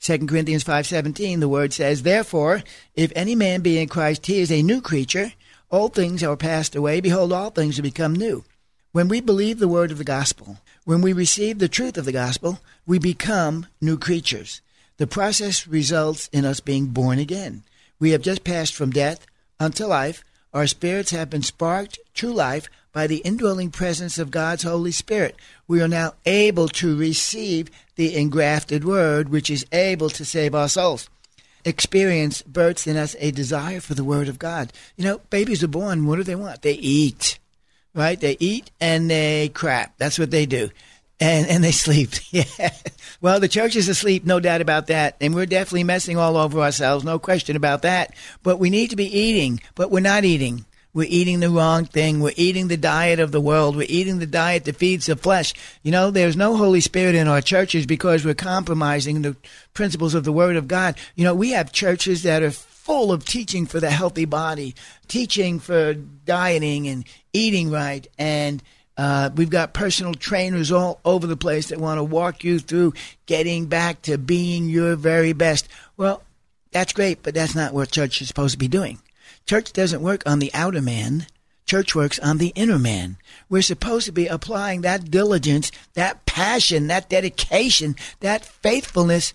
2 0.00 0.26
Corinthians 0.26 0.64
5:17 0.64 1.40
the 1.40 1.48
word 1.48 1.72
says 1.72 2.02
therefore 2.02 2.62
if 2.94 3.10
any 3.16 3.34
man 3.34 3.62
be 3.62 3.78
in 3.78 3.88
Christ 3.88 4.26
he 4.26 4.38
is 4.38 4.52
a 4.52 4.62
new 4.62 4.80
creature. 4.80 5.32
Old 5.70 5.94
things 5.94 6.22
are 6.22 6.36
passed 6.36 6.76
away. 6.76 7.00
Behold 7.00 7.32
all 7.32 7.50
things 7.50 7.76
have 7.76 7.84
become 7.84 8.14
new. 8.14 8.44
When 8.92 9.08
we 9.08 9.20
believe 9.20 9.58
the 9.58 9.66
word 9.66 9.90
of 9.90 9.98
the 9.98 10.04
gospel 10.04 10.58
when 10.84 11.00
we 11.00 11.14
receive 11.14 11.58
the 11.58 11.68
truth 11.68 11.96
of 11.96 12.04
the 12.04 12.12
gospel 12.12 12.60
we 12.86 12.98
become 12.98 13.66
new 13.80 13.96
creatures. 13.96 14.60
The 14.98 15.06
process 15.06 15.66
results 15.66 16.28
in 16.32 16.44
us 16.44 16.60
being 16.60 16.88
born 16.88 17.18
again 17.18 17.64
we 17.98 18.10
have 18.10 18.22
just 18.22 18.44
passed 18.44 18.74
from 18.74 18.90
death 18.90 19.26
unto 19.58 19.86
life. 19.86 20.24
Our 20.52 20.66
spirits 20.66 21.10
have 21.10 21.30
been 21.30 21.42
sparked 21.42 21.98
to 22.14 22.32
life 22.32 22.68
by 22.92 23.06
the 23.06 23.18
indwelling 23.18 23.70
presence 23.70 24.18
of 24.18 24.30
God's 24.30 24.62
Holy 24.62 24.92
Spirit. 24.92 25.36
We 25.66 25.82
are 25.82 25.88
now 25.88 26.14
able 26.26 26.68
to 26.68 26.96
receive 26.96 27.70
the 27.96 28.16
engrafted 28.16 28.84
word, 28.84 29.28
which 29.28 29.50
is 29.50 29.66
able 29.72 30.10
to 30.10 30.24
save 30.24 30.54
our 30.54 30.68
souls. 30.68 31.08
Experience 31.64 32.42
births 32.42 32.86
in 32.86 32.96
us 32.96 33.16
a 33.18 33.30
desire 33.30 33.80
for 33.80 33.94
the 33.94 34.04
word 34.04 34.28
of 34.28 34.38
God. 34.38 34.72
You 34.96 35.04
know, 35.04 35.20
babies 35.30 35.64
are 35.64 35.68
born. 35.68 36.06
What 36.06 36.16
do 36.16 36.22
they 36.22 36.34
want? 36.36 36.62
They 36.62 36.74
eat, 36.74 37.38
right? 37.94 38.20
They 38.20 38.36
eat 38.38 38.70
and 38.80 39.10
they 39.10 39.50
crap. 39.52 39.96
That's 39.98 40.18
what 40.18 40.30
they 40.30 40.46
do 40.46 40.70
and 41.20 41.46
and 41.46 41.62
they 41.62 41.72
sleep. 41.72 42.10
yeah. 42.30 42.70
Well, 43.20 43.40
the 43.40 43.48
church 43.48 43.76
is 43.76 43.88
asleep, 43.88 44.24
no 44.24 44.40
doubt 44.40 44.60
about 44.60 44.88
that, 44.88 45.16
and 45.20 45.34
we're 45.34 45.46
definitely 45.46 45.84
messing 45.84 46.18
all 46.18 46.36
over 46.36 46.60
ourselves, 46.60 47.04
no 47.04 47.18
question 47.18 47.56
about 47.56 47.82
that. 47.82 48.14
But 48.42 48.58
we 48.58 48.70
need 48.70 48.90
to 48.90 48.96
be 48.96 49.06
eating, 49.06 49.60
but 49.74 49.90
we're 49.90 50.00
not 50.00 50.24
eating. 50.24 50.66
We're 50.92 51.08
eating 51.08 51.40
the 51.40 51.50
wrong 51.50 51.86
thing. 51.86 52.20
We're 52.20 52.34
eating 52.36 52.68
the 52.68 52.76
diet 52.76 53.18
of 53.18 53.32
the 53.32 53.40
world. 53.40 53.74
We're 53.74 53.86
eating 53.88 54.20
the 54.20 54.26
diet 54.26 54.64
that 54.64 54.76
feeds 54.76 55.06
the 55.06 55.16
flesh. 55.16 55.52
You 55.82 55.90
know, 55.90 56.12
there's 56.12 56.36
no 56.36 56.56
Holy 56.56 56.80
Spirit 56.80 57.16
in 57.16 57.26
our 57.26 57.40
churches 57.40 57.84
because 57.84 58.24
we're 58.24 58.34
compromising 58.34 59.22
the 59.22 59.36
principles 59.74 60.14
of 60.14 60.22
the 60.22 60.32
Word 60.32 60.54
of 60.54 60.68
God. 60.68 60.96
You 61.16 61.24
know, 61.24 61.34
we 61.34 61.50
have 61.50 61.72
churches 61.72 62.22
that 62.22 62.44
are 62.44 62.52
full 62.52 63.10
of 63.10 63.24
teaching 63.24 63.66
for 63.66 63.80
the 63.80 63.90
healthy 63.90 64.24
body, 64.24 64.76
teaching 65.08 65.58
for 65.58 65.94
dieting 65.94 66.86
and 66.86 67.04
eating 67.32 67.72
right, 67.72 68.06
and 68.16 68.62
uh, 68.96 69.30
we've 69.34 69.50
got 69.50 69.74
personal 69.74 70.14
trainers 70.14 70.70
all 70.70 71.00
over 71.04 71.26
the 71.26 71.36
place 71.36 71.68
that 71.68 71.80
want 71.80 71.98
to 71.98 72.04
walk 72.04 72.44
you 72.44 72.58
through 72.58 72.94
getting 73.26 73.66
back 73.66 74.02
to 74.02 74.18
being 74.18 74.68
your 74.68 74.94
very 74.94 75.32
best. 75.32 75.68
Well, 75.96 76.22
that's 76.70 76.92
great, 76.92 77.22
but 77.22 77.34
that's 77.34 77.54
not 77.54 77.74
what 77.74 77.90
church 77.90 78.20
is 78.20 78.28
supposed 78.28 78.52
to 78.52 78.58
be 78.58 78.68
doing. 78.68 79.00
Church 79.46 79.72
doesn't 79.72 80.02
work 80.02 80.22
on 80.26 80.38
the 80.38 80.52
outer 80.54 80.80
man. 80.80 81.26
Church 81.66 81.94
works 81.94 82.18
on 82.18 82.38
the 82.38 82.52
inner 82.54 82.78
man. 82.78 83.16
We're 83.48 83.62
supposed 83.62 84.06
to 84.06 84.12
be 84.12 84.26
applying 84.26 84.82
that 84.82 85.10
diligence, 85.10 85.72
that 85.94 86.24
passion, 86.26 86.86
that 86.88 87.08
dedication, 87.08 87.96
that 88.20 88.44
faithfulness 88.44 89.32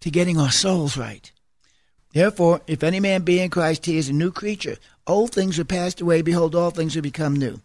to 0.00 0.10
getting 0.10 0.38
our 0.38 0.50
souls 0.50 0.96
right. 0.96 1.30
Therefore, 2.12 2.60
if 2.66 2.82
any 2.82 3.00
man 3.00 3.22
be 3.22 3.40
in 3.40 3.50
Christ, 3.50 3.86
he 3.86 3.98
is 3.98 4.08
a 4.08 4.12
new 4.12 4.30
creature. 4.30 4.76
Old 5.06 5.32
things 5.32 5.58
are 5.58 5.64
passed 5.64 6.00
away. 6.00 6.22
Behold, 6.22 6.54
all 6.54 6.70
things 6.70 6.96
are 6.96 7.02
become 7.02 7.36
new 7.36 7.60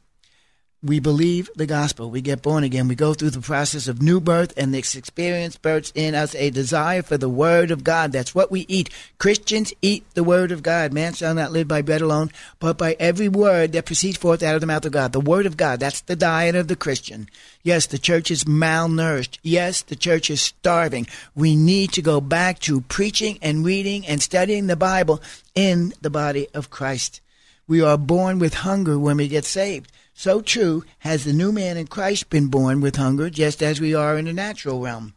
we 0.84 1.00
believe 1.00 1.50
the 1.56 1.66
gospel. 1.66 2.12
We 2.12 2.22
get 2.22 2.44
born 2.44 2.64
again. 2.64 2.88
We 2.88 2.94
go 2.94 3.16
through 3.16 3.32
the 3.32 3.42
process 3.42 3.88
of 3.88 4.02
new 4.02 4.20
birth, 4.20 4.54
and 4.56 4.72
this 4.72 4.96
experience 4.96 5.58
births 5.58 5.92
in 5.96 6.14
us 6.14 6.36
a 6.36 6.52
desire 6.52 7.02
for 7.02 7.18
the 7.18 7.30
Word 7.30 7.72
of 7.72 7.84
God. 7.84 8.12
That's 8.12 8.36
what 8.36 8.52
we 8.52 8.66
eat. 8.70 8.92
Christians 9.18 9.74
eat 9.82 10.06
the 10.14 10.24
Word 10.24 10.52
of 10.52 10.62
God. 10.62 10.94
Man 10.94 11.14
shall 11.14 11.34
not 11.34 11.52
live 11.52 11.68
by 11.68 11.82
bread 11.82 12.02
alone, 12.02 12.32
but 12.60 12.78
by 12.78 12.96
every 13.00 13.28
word 13.28 13.72
that 13.72 13.86
proceeds 13.86 14.18
forth 14.18 14.44
out 14.44 14.54
of 14.54 14.62
the 14.62 14.68
mouth 14.68 14.86
of 14.86 14.92
God. 14.92 15.14
The 15.14 15.20
Word 15.20 15.48
of 15.48 15.58
God. 15.58 15.80
That's 15.80 16.02
the 16.02 16.16
diet 16.16 16.56
of 16.56 16.68
the 16.68 16.76
Christian. 16.76 17.28
Yes, 17.64 17.88
the 17.88 17.98
church 17.98 18.30
is 18.30 18.44
malnourished. 18.44 19.40
Yes, 19.42 19.82
the 19.82 19.96
church 19.96 20.30
is 20.30 20.42
starving. 20.42 21.08
We 21.36 21.56
need 21.56 21.92
to 21.94 22.04
go 22.04 22.22
back 22.22 22.60
to 22.60 22.82
preaching 22.82 23.40
and 23.42 23.66
reading 23.66 24.06
and 24.06 24.22
studying 24.22 24.68
the 24.68 24.76
Bible 24.76 25.22
in 25.56 25.94
the 26.02 26.12
body 26.12 26.48
of 26.54 26.70
Christ. 26.70 27.20
We 27.68 27.82
are 27.82 27.98
born 27.98 28.38
with 28.38 28.54
hunger 28.54 29.00
when 29.00 29.18
we 29.18 29.28
get 29.28 29.44
saved. 29.44 29.92
So 30.20 30.42
true 30.42 30.84
has 31.06 31.26
the 31.26 31.32
new 31.32 31.52
man 31.52 31.78
in 31.78 31.86
Christ 31.86 32.32
been 32.32 32.48
born 32.48 32.82
with 32.82 32.96
hunger, 32.96 33.30
just 33.30 33.62
as 33.62 33.80
we 33.80 33.94
are 33.94 34.18
in 34.18 34.26
the 34.26 34.34
natural 34.34 34.82
realm. 34.82 35.14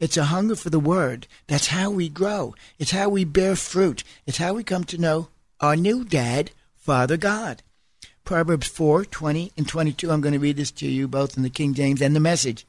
It's 0.00 0.16
a 0.16 0.24
hunger 0.24 0.56
for 0.56 0.70
the 0.70 0.80
Word. 0.80 1.28
That's 1.46 1.68
how 1.68 1.90
we 1.90 2.08
grow. 2.08 2.56
It's 2.76 2.90
how 2.90 3.10
we 3.10 3.22
bear 3.22 3.54
fruit. 3.54 4.02
It's 4.26 4.38
how 4.38 4.54
we 4.54 4.64
come 4.64 4.82
to 4.86 4.98
know 4.98 5.28
our 5.60 5.76
new 5.76 6.04
dad, 6.04 6.50
Father 6.74 7.16
God. 7.16 7.62
Proverbs 8.24 8.66
4 8.66 9.04
20 9.04 9.52
and 9.56 9.68
22. 9.68 10.10
I'm 10.10 10.20
going 10.20 10.34
to 10.34 10.40
read 10.40 10.56
this 10.56 10.72
to 10.72 10.88
you 10.88 11.06
both 11.06 11.36
in 11.36 11.44
the 11.44 11.48
King 11.48 11.72
James 11.72 12.02
and 12.02 12.16
the 12.16 12.18
message. 12.18 12.66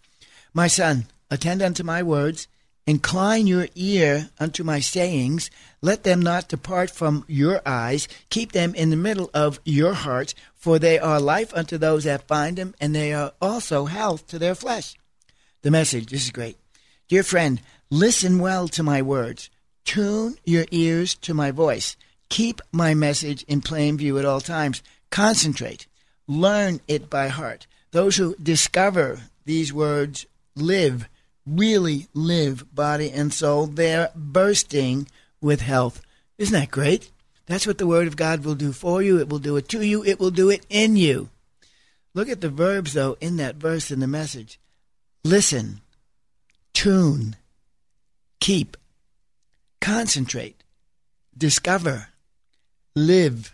My 0.53 0.67
son, 0.67 1.07
attend 1.31 1.63
unto 1.63 1.81
my 1.81 2.03
words 2.03 2.47
Incline 2.87 3.45
your 3.47 3.67
ear 3.75 4.29
unto 4.39 4.63
my 4.63 4.79
sayings. 4.79 5.51
Let 5.81 6.03
them 6.03 6.21
not 6.21 6.49
depart 6.49 6.89
from 6.89 7.25
your 7.27 7.61
eyes. 7.65 8.07
Keep 8.29 8.51
them 8.51 8.73
in 8.73 8.89
the 8.89 8.95
middle 8.95 9.29
of 9.33 9.59
your 9.63 9.93
heart, 9.93 10.33
for 10.55 10.79
they 10.79 10.97
are 10.97 11.19
life 11.19 11.53
unto 11.53 11.77
those 11.77 12.05
that 12.05 12.27
find 12.27 12.57
them, 12.57 12.73
and 12.81 12.95
they 12.95 13.13
are 13.13 13.33
also 13.41 13.85
health 13.85 14.27
to 14.27 14.39
their 14.39 14.55
flesh. 14.55 14.95
The 15.61 15.71
message, 15.71 16.07
this 16.07 16.25
is 16.25 16.31
great. 16.31 16.57
Dear 17.07 17.23
friend, 17.23 17.61
listen 17.89 18.39
well 18.39 18.67
to 18.69 18.83
my 18.83 19.01
words. 19.01 19.49
Tune 19.85 20.37
your 20.43 20.65
ears 20.71 21.13
to 21.15 21.33
my 21.33 21.51
voice. 21.51 21.95
Keep 22.29 22.61
my 22.71 22.93
message 22.93 23.43
in 23.43 23.61
plain 23.61 23.97
view 23.97 24.17
at 24.17 24.25
all 24.25 24.41
times. 24.41 24.81
Concentrate. 25.09 25.85
Learn 26.27 26.79
it 26.87 27.09
by 27.09 27.27
heart. 27.27 27.67
Those 27.91 28.15
who 28.15 28.35
discover 28.41 29.19
these 29.45 29.73
words 29.73 30.25
live 30.55 31.07
really 31.45 32.07
live 32.13 32.73
body 32.73 33.11
and 33.11 33.33
soul. 33.33 33.67
They're 33.67 34.09
bursting 34.15 35.07
with 35.41 35.61
health. 35.61 36.01
Isn't 36.37 36.59
that 36.59 36.71
great? 36.71 37.11
That's 37.45 37.67
what 37.67 37.77
the 37.77 37.87
Word 37.87 38.07
of 38.07 38.15
God 38.15 38.45
will 38.45 38.55
do 38.55 38.71
for 38.71 39.01
you. 39.01 39.19
It 39.19 39.29
will 39.29 39.39
do 39.39 39.57
it 39.57 39.67
to 39.69 39.85
you. 39.85 40.03
It 40.03 40.19
will 40.19 40.31
do 40.31 40.49
it 40.49 40.65
in 40.69 40.95
you. 40.95 41.29
Look 42.13 42.29
at 42.29 42.41
the 42.41 42.49
verbs, 42.49 42.93
though, 42.93 43.17
in 43.21 43.37
that 43.37 43.55
verse 43.55 43.91
in 43.91 43.99
the 43.99 44.07
message 44.07 44.59
listen, 45.23 45.81
tune, 46.73 47.35
keep, 48.39 48.75
concentrate, 49.79 50.63
discover, 51.37 52.07
live, 52.95 53.53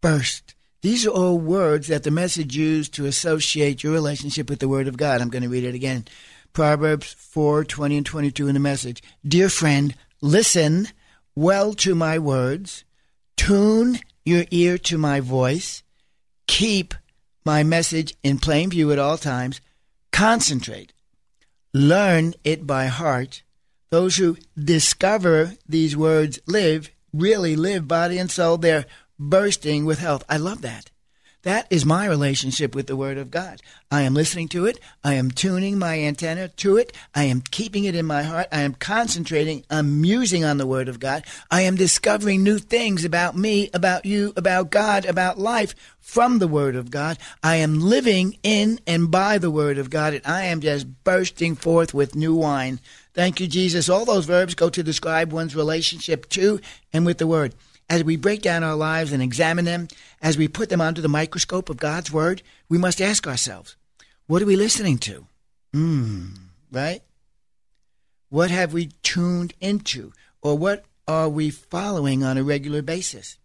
burst. 0.00 0.54
These 0.82 1.06
are 1.06 1.10
all 1.10 1.38
words 1.38 1.88
that 1.88 2.02
the 2.02 2.10
message 2.10 2.56
used 2.56 2.94
to 2.94 3.06
associate 3.06 3.82
your 3.82 3.92
relationship 3.92 4.48
with 4.48 4.60
the 4.60 4.68
Word 4.68 4.88
of 4.88 4.96
God. 4.96 5.20
I'm 5.20 5.30
going 5.30 5.42
to 5.42 5.48
read 5.48 5.64
it 5.64 5.74
again. 5.74 6.04
Proverbs 6.56 7.12
4 7.12 7.64
20 7.64 7.98
and 7.98 8.06
22 8.06 8.48
in 8.48 8.54
the 8.54 8.60
message. 8.60 9.02
Dear 9.22 9.50
friend, 9.50 9.94
listen 10.22 10.88
well 11.34 11.74
to 11.74 11.94
my 11.94 12.18
words, 12.18 12.82
tune 13.36 13.98
your 14.24 14.46
ear 14.50 14.78
to 14.78 14.96
my 14.96 15.20
voice, 15.20 15.82
keep 16.46 16.94
my 17.44 17.62
message 17.62 18.16
in 18.22 18.38
plain 18.38 18.70
view 18.70 18.90
at 18.90 18.98
all 18.98 19.18
times, 19.18 19.60
concentrate, 20.12 20.94
learn 21.74 22.32
it 22.42 22.66
by 22.66 22.86
heart. 22.86 23.42
Those 23.90 24.16
who 24.16 24.38
discover 24.58 25.52
these 25.68 25.94
words 25.94 26.38
live, 26.46 26.90
really 27.12 27.54
live 27.54 27.86
body 27.86 28.16
and 28.16 28.30
soul. 28.30 28.56
They're 28.56 28.86
bursting 29.18 29.84
with 29.84 29.98
health. 29.98 30.24
I 30.26 30.38
love 30.38 30.62
that. 30.62 30.90
That 31.46 31.68
is 31.70 31.86
my 31.86 32.06
relationship 32.06 32.74
with 32.74 32.88
the 32.88 32.96
Word 32.96 33.18
of 33.18 33.30
God. 33.30 33.62
I 33.88 34.02
am 34.02 34.14
listening 34.14 34.48
to 34.48 34.66
it. 34.66 34.80
I 35.04 35.14
am 35.14 35.30
tuning 35.30 35.78
my 35.78 36.00
antenna 36.00 36.48
to 36.48 36.76
it. 36.76 36.92
I 37.14 37.22
am 37.22 37.40
keeping 37.40 37.84
it 37.84 37.94
in 37.94 38.04
my 38.04 38.24
heart. 38.24 38.48
I 38.50 38.62
am 38.62 38.74
concentrating. 38.74 39.64
I'm 39.70 40.00
musing 40.00 40.44
on 40.44 40.58
the 40.58 40.66
Word 40.66 40.88
of 40.88 40.98
God. 40.98 41.22
I 41.48 41.60
am 41.60 41.76
discovering 41.76 42.42
new 42.42 42.58
things 42.58 43.04
about 43.04 43.36
me, 43.36 43.70
about 43.72 44.04
you, 44.04 44.32
about 44.34 44.70
God, 44.70 45.04
about 45.04 45.38
life 45.38 45.76
from 46.00 46.40
the 46.40 46.48
Word 46.48 46.74
of 46.74 46.90
God. 46.90 47.16
I 47.44 47.56
am 47.56 47.78
living 47.78 48.38
in 48.42 48.80
and 48.84 49.08
by 49.08 49.38
the 49.38 49.50
Word 49.52 49.78
of 49.78 49.88
God, 49.88 50.14
and 50.14 50.26
I 50.26 50.46
am 50.46 50.60
just 50.60 51.04
bursting 51.04 51.54
forth 51.54 51.94
with 51.94 52.16
new 52.16 52.34
wine. 52.34 52.80
Thank 53.14 53.38
you, 53.38 53.46
Jesus. 53.46 53.88
All 53.88 54.04
those 54.04 54.26
verbs 54.26 54.56
go 54.56 54.68
to 54.68 54.82
describe 54.82 55.32
one's 55.32 55.54
relationship 55.54 56.28
to 56.30 56.60
and 56.92 57.06
with 57.06 57.18
the 57.18 57.28
Word 57.28 57.54
as 57.88 58.02
we 58.02 58.16
break 58.16 58.42
down 58.42 58.64
our 58.64 58.74
lives 58.74 59.12
and 59.12 59.22
examine 59.22 59.64
them, 59.64 59.88
as 60.20 60.36
we 60.36 60.48
put 60.48 60.68
them 60.68 60.80
under 60.80 61.00
the 61.00 61.08
microscope 61.08 61.70
of 61.70 61.76
God's 61.76 62.10
Word, 62.10 62.42
we 62.68 62.78
must 62.78 63.00
ask 63.00 63.26
ourselves, 63.26 63.76
what 64.26 64.42
are 64.42 64.46
we 64.46 64.56
listening 64.56 64.98
to? 64.98 65.26
Hmm, 65.72 66.30
right? 66.72 67.02
What 68.28 68.50
have 68.50 68.72
we 68.72 68.86
tuned 69.02 69.54
into? 69.60 70.12
Or 70.42 70.58
what 70.58 70.84
are 71.06 71.28
we 71.28 71.50
following 71.50 72.24
on 72.24 72.36
a 72.36 72.42
regular 72.42 72.82
basis? 72.82 73.38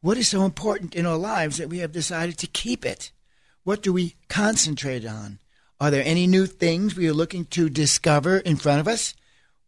What 0.00 0.16
is 0.16 0.28
so 0.28 0.44
important 0.44 0.94
in 0.94 1.06
our 1.06 1.16
lives 1.16 1.58
that 1.58 1.68
we 1.68 1.78
have 1.78 1.92
decided 1.92 2.38
to 2.38 2.46
keep 2.46 2.84
it? 2.84 3.10
What 3.64 3.82
do 3.82 3.92
we 3.92 4.16
concentrate 4.28 5.04
on? 5.06 5.38
Are 5.80 5.90
there 5.90 6.04
any 6.04 6.26
new 6.26 6.46
things 6.46 6.94
we 6.94 7.08
are 7.08 7.12
looking 7.12 7.44
to 7.46 7.68
discover 7.68 8.38
in 8.38 8.56
front 8.56 8.80
of 8.80 8.88
us? 8.88 9.14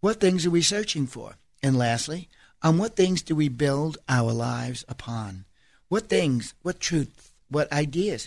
What 0.00 0.20
things 0.20 0.46
are 0.46 0.50
we 0.50 0.62
searching 0.62 1.06
for? 1.06 1.36
And 1.62 1.76
lastly, 1.76 2.28
on 2.64 2.78
what 2.78 2.96
things 2.96 3.20
do 3.20 3.36
we 3.36 3.48
build 3.50 3.98
our 4.08 4.32
lives 4.32 4.86
upon? 4.88 5.44
What 5.88 6.08
things, 6.08 6.54
what 6.62 6.80
truths, 6.80 7.32
what 7.50 7.70
ideas, 7.70 8.26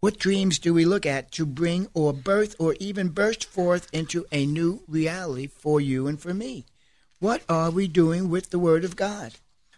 what 0.00 0.18
dreams 0.18 0.58
do 0.58 0.74
we 0.74 0.84
look 0.84 1.06
at 1.06 1.32
to 1.32 1.46
bring 1.46 1.88
or 1.94 2.12
birth 2.12 2.54
or 2.58 2.76
even 2.78 3.08
burst 3.08 3.46
forth 3.46 3.88
into 3.92 4.26
a 4.30 4.44
new 4.44 4.82
reality 4.86 5.46
for 5.46 5.80
you 5.80 6.06
and 6.06 6.20
for 6.20 6.34
me? 6.34 6.66
What 7.18 7.42
are 7.48 7.70
we 7.70 7.88
doing 7.88 8.28
with 8.28 8.50
the 8.50 8.58
Word 8.58 8.84
of 8.84 8.94
God? 8.94 9.32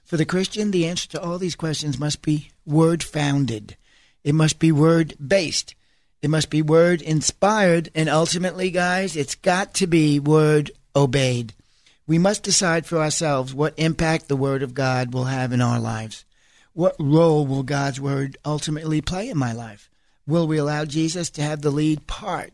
For 0.05 0.16
the 0.16 0.27
Christian, 0.27 0.73
the 0.73 0.88
answer 0.88 1.09
to 1.11 1.23
all 1.23 1.38
these 1.38 1.55
questions 1.55 1.99
must 1.99 2.20
be 2.20 2.51
word 2.66 3.05
founded. 3.05 3.77
It 4.25 4.35
must 4.35 4.59
be 4.59 4.73
word 4.73 5.14
based. 5.25 5.77
It 6.20 6.29
must 6.29 6.51
be 6.51 6.62
word 6.62 7.01
inspired. 7.01 7.90
And 7.94 8.09
ultimately, 8.09 8.73
guys, 8.73 9.14
it's 9.14 9.37
got 9.37 9.73
to 9.75 9.87
be 9.87 10.18
word 10.18 10.73
obeyed. 10.96 11.55
We 12.11 12.18
must 12.18 12.42
decide 12.42 12.87
for 12.87 12.99
ourselves 12.99 13.55
what 13.55 13.79
impact 13.79 14.27
the 14.27 14.35
Word 14.35 14.64
of 14.64 14.75
God 14.75 15.14
will 15.14 15.27
have 15.27 15.53
in 15.53 15.61
our 15.61 15.79
lives. 15.79 16.25
What 16.73 16.96
role 16.99 17.46
will 17.46 17.62
God's 17.62 18.01
Word 18.01 18.37
ultimately 18.44 19.01
play 19.01 19.29
in 19.29 19.38
my 19.38 19.53
life? 19.53 19.88
Will 20.27 20.49
we 20.49 20.59
allow 20.59 20.85
Jesus 20.85 21.31
to 21.31 21.42
have 21.42 21.62
the 21.62 21.70
lead 21.70 22.09
part 22.09 22.53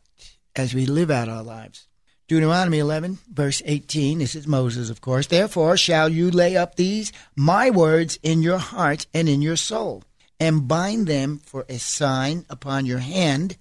as 0.55 0.75
we 0.75 0.85
live 0.85 1.11
out 1.11 1.31
our 1.31 1.42
lives? 1.42 1.87
Deuteronomy 2.29 2.81
11, 2.81 3.16
verse 3.33 3.62
18, 3.64 4.19
this 4.19 4.35
is 4.35 4.47
Moses, 4.47 4.90
of 4.90 5.01
course. 5.01 5.29
Therefore 5.29 5.79
shall 5.79 6.11
you 6.11 6.31
lay 6.31 6.55
up 6.55 6.77
these, 6.77 7.11
my 7.35 7.71
words, 7.71 8.19
in 8.23 8.42
your 8.42 8.59
heart 8.59 9.07
and 9.14 9.27
in 9.27 9.40
your 9.40 9.57
soul, 9.57 10.05
and 10.38 10.69
bind 10.69 11.07
them 11.07 11.38
for 11.38 11.64
a 11.71 11.79
sign 11.79 12.45
upon 12.51 12.85
your 12.85 12.99
hand, 12.99 13.57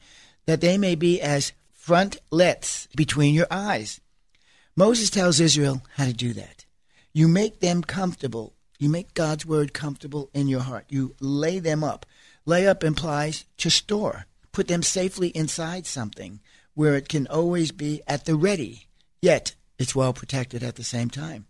that 0.46 0.60
they 0.60 0.78
may 0.78 0.96
be 0.96 1.22
as 1.22 1.54
frontlets 1.72 2.90
between 2.98 3.34
your 3.34 3.48
eyes. 3.50 4.02
Moses 4.78 5.10
tells 5.10 5.40
Israel 5.40 5.82
how 5.96 6.04
to 6.04 6.12
do 6.12 6.34
that. 6.34 6.66
You 7.14 7.30
make 7.30 7.62
them 7.62 7.82
comfortable. 7.82 8.56
You 8.78 8.90
make 8.90 9.14
God's 9.14 9.46
word 9.46 9.74
comfortable 9.74 10.30
in 10.34 10.50
your 10.50 10.60
heart. 10.60 10.86
You 10.90 11.16
lay 11.22 11.60
them 11.60 11.82
up. 11.82 12.06
Lay 12.46 12.68
up 12.68 12.84
implies 12.84 13.46
to 13.58 13.70
store. 13.70 14.26
Put 14.52 14.68
them 14.68 14.84
safely 14.84 15.30
inside 15.30 15.86
something 15.86 16.42
where 16.74 16.96
it 16.96 17.08
can 17.08 17.26
always 17.28 17.72
be 17.72 18.02
at 18.06 18.26
the 18.26 18.36
ready, 18.36 18.88
yet 19.22 19.56
it's 19.80 19.96
well 19.96 20.12
protected 20.12 20.62
at 20.62 20.76
the 20.76 20.84
same 20.84 21.10
time. 21.10 21.46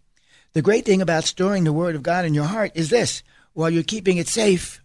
The 0.54 0.62
great 0.62 0.86
thing 0.86 1.02
about 1.02 1.24
storing 1.24 1.64
the 1.64 1.74
Word 1.74 1.96
of 1.96 2.04
God 2.04 2.26
in 2.26 2.36
your 2.36 2.46
heart 2.46 2.74
is 2.76 2.92
this 2.92 3.24
while 3.54 3.72
you're 3.72 3.82
keeping 3.82 4.18
it 4.18 4.28
safe, 4.28 4.82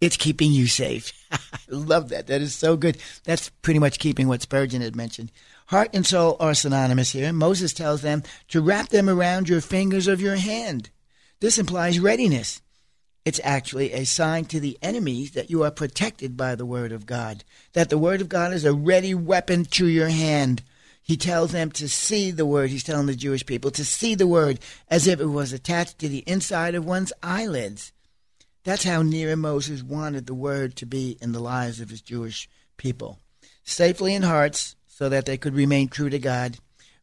it's 0.00 0.16
keeping 0.16 0.50
you 0.50 0.66
safe. 0.66 1.12
I 1.30 1.38
love 1.68 2.08
that. 2.08 2.26
That 2.26 2.42
is 2.42 2.52
so 2.52 2.76
good. 2.76 2.98
That's 3.22 3.48
pretty 3.48 3.78
much 3.78 4.00
keeping 4.00 4.26
what 4.26 4.42
Spurgeon 4.42 4.82
had 4.82 4.96
mentioned. 4.96 5.30
Heart 5.66 5.90
and 5.94 6.06
soul 6.06 6.36
are 6.38 6.54
synonymous 6.54 7.10
here. 7.10 7.32
Moses 7.32 7.72
tells 7.72 8.02
them 8.02 8.22
to 8.48 8.60
wrap 8.60 8.90
them 8.90 9.08
around 9.08 9.48
your 9.48 9.60
fingers 9.60 10.06
of 10.06 10.20
your 10.20 10.36
hand. 10.36 10.90
This 11.40 11.58
implies 11.58 11.98
readiness. 11.98 12.62
It's 13.24 13.40
actually 13.42 13.92
a 13.92 14.04
sign 14.04 14.44
to 14.46 14.60
the 14.60 14.78
enemies 14.80 15.32
that 15.32 15.50
you 15.50 15.64
are 15.64 15.72
protected 15.72 16.36
by 16.36 16.54
the 16.54 16.64
Word 16.64 16.92
of 16.92 17.06
God, 17.06 17.42
that 17.72 17.90
the 17.90 17.98
Word 17.98 18.20
of 18.20 18.28
God 18.28 18.52
is 18.52 18.64
a 18.64 18.72
ready 18.72 19.12
weapon 19.12 19.64
to 19.64 19.88
your 19.88 20.08
hand. 20.08 20.62
He 21.02 21.16
tells 21.16 21.50
them 21.50 21.72
to 21.72 21.88
see 21.88 22.30
the 22.30 22.46
Word. 22.46 22.70
He's 22.70 22.84
telling 22.84 23.06
the 23.06 23.16
Jewish 23.16 23.44
people 23.44 23.72
to 23.72 23.84
see 23.84 24.14
the 24.14 24.28
Word 24.28 24.60
as 24.88 25.08
if 25.08 25.18
it 25.20 25.26
was 25.26 25.52
attached 25.52 25.98
to 25.98 26.08
the 26.08 26.22
inside 26.28 26.76
of 26.76 26.84
one's 26.84 27.12
eyelids. 27.20 27.92
That's 28.62 28.84
how 28.84 29.02
near 29.02 29.34
Moses 29.34 29.82
wanted 29.82 30.26
the 30.26 30.34
Word 30.34 30.76
to 30.76 30.86
be 30.86 31.18
in 31.20 31.32
the 31.32 31.40
lives 31.40 31.80
of 31.80 31.90
his 31.90 32.02
Jewish 32.02 32.48
people. 32.76 33.18
Safely 33.64 34.14
in 34.14 34.22
hearts, 34.22 34.75
so 34.96 35.10
that 35.10 35.26
they 35.26 35.36
could 35.36 35.54
remain 35.54 35.88
true 35.88 36.08
to 36.08 36.18
God, 36.18 36.56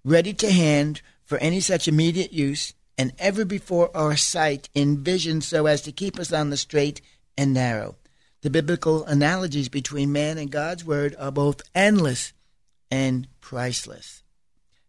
ready 0.03 0.33
to 0.33 0.51
hand 0.51 1.03
for 1.23 1.37
any 1.37 1.59
such 1.59 1.87
immediate 1.87 2.33
use, 2.33 2.73
and 2.97 3.13
ever 3.19 3.45
before 3.45 3.95
our 3.95 4.15
sight 4.17 4.67
in 4.73 5.03
vision 5.03 5.41
so 5.41 5.67
as 5.67 5.83
to 5.83 5.91
keep 5.91 6.17
us 6.17 6.33
on 6.33 6.49
the 6.49 6.57
straight 6.57 7.01
and 7.37 7.53
narrow. 7.53 7.95
The 8.41 8.49
biblical 8.49 9.05
analogies 9.05 9.69
between 9.69 10.11
man 10.11 10.39
and 10.39 10.49
God's 10.49 10.83
word 10.83 11.15
are 11.19 11.31
both 11.31 11.61
endless 11.75 12.33
and 12.89 13.27
priceless. 13.41 14.23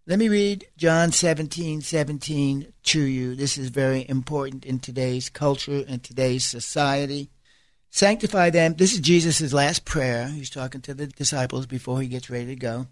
Let 0.07 0.19
me 0.19 0.31
read 0.31 0.67
John 0.79 1.13
17, 1.13 1.83
17 1.83 2.73
to 2.85 3.01
you. 3.03 3.35
This 3.35 3.59
is 3.59 3.69
very 3.69 4.09
important 4.09 4.65
in 4.65 4.79
today's 4.79 5.29
culture 5.29 5.85
and 5.87 6.03
today's 6.03 6.47
society. 6.47 7.29
Sanctify 7.95 8.51
them. 8.51 8.75
This 8.75 8.93
is 8.93 8.99
Jesus' 8.99 9.53
last 9.53 9.85
prayer. 9.85 10.27
He's 10.27 10.51
talking 10.51 10.81
to 10.81 10.95
the 10.95 11.07
disciples 11.07 11.65
before 11.65 12.01
he 12.01 12.09
gets 12.09 12.29
ready 12.29 12.47
to 12.47 12.57
go. 12.57 12.89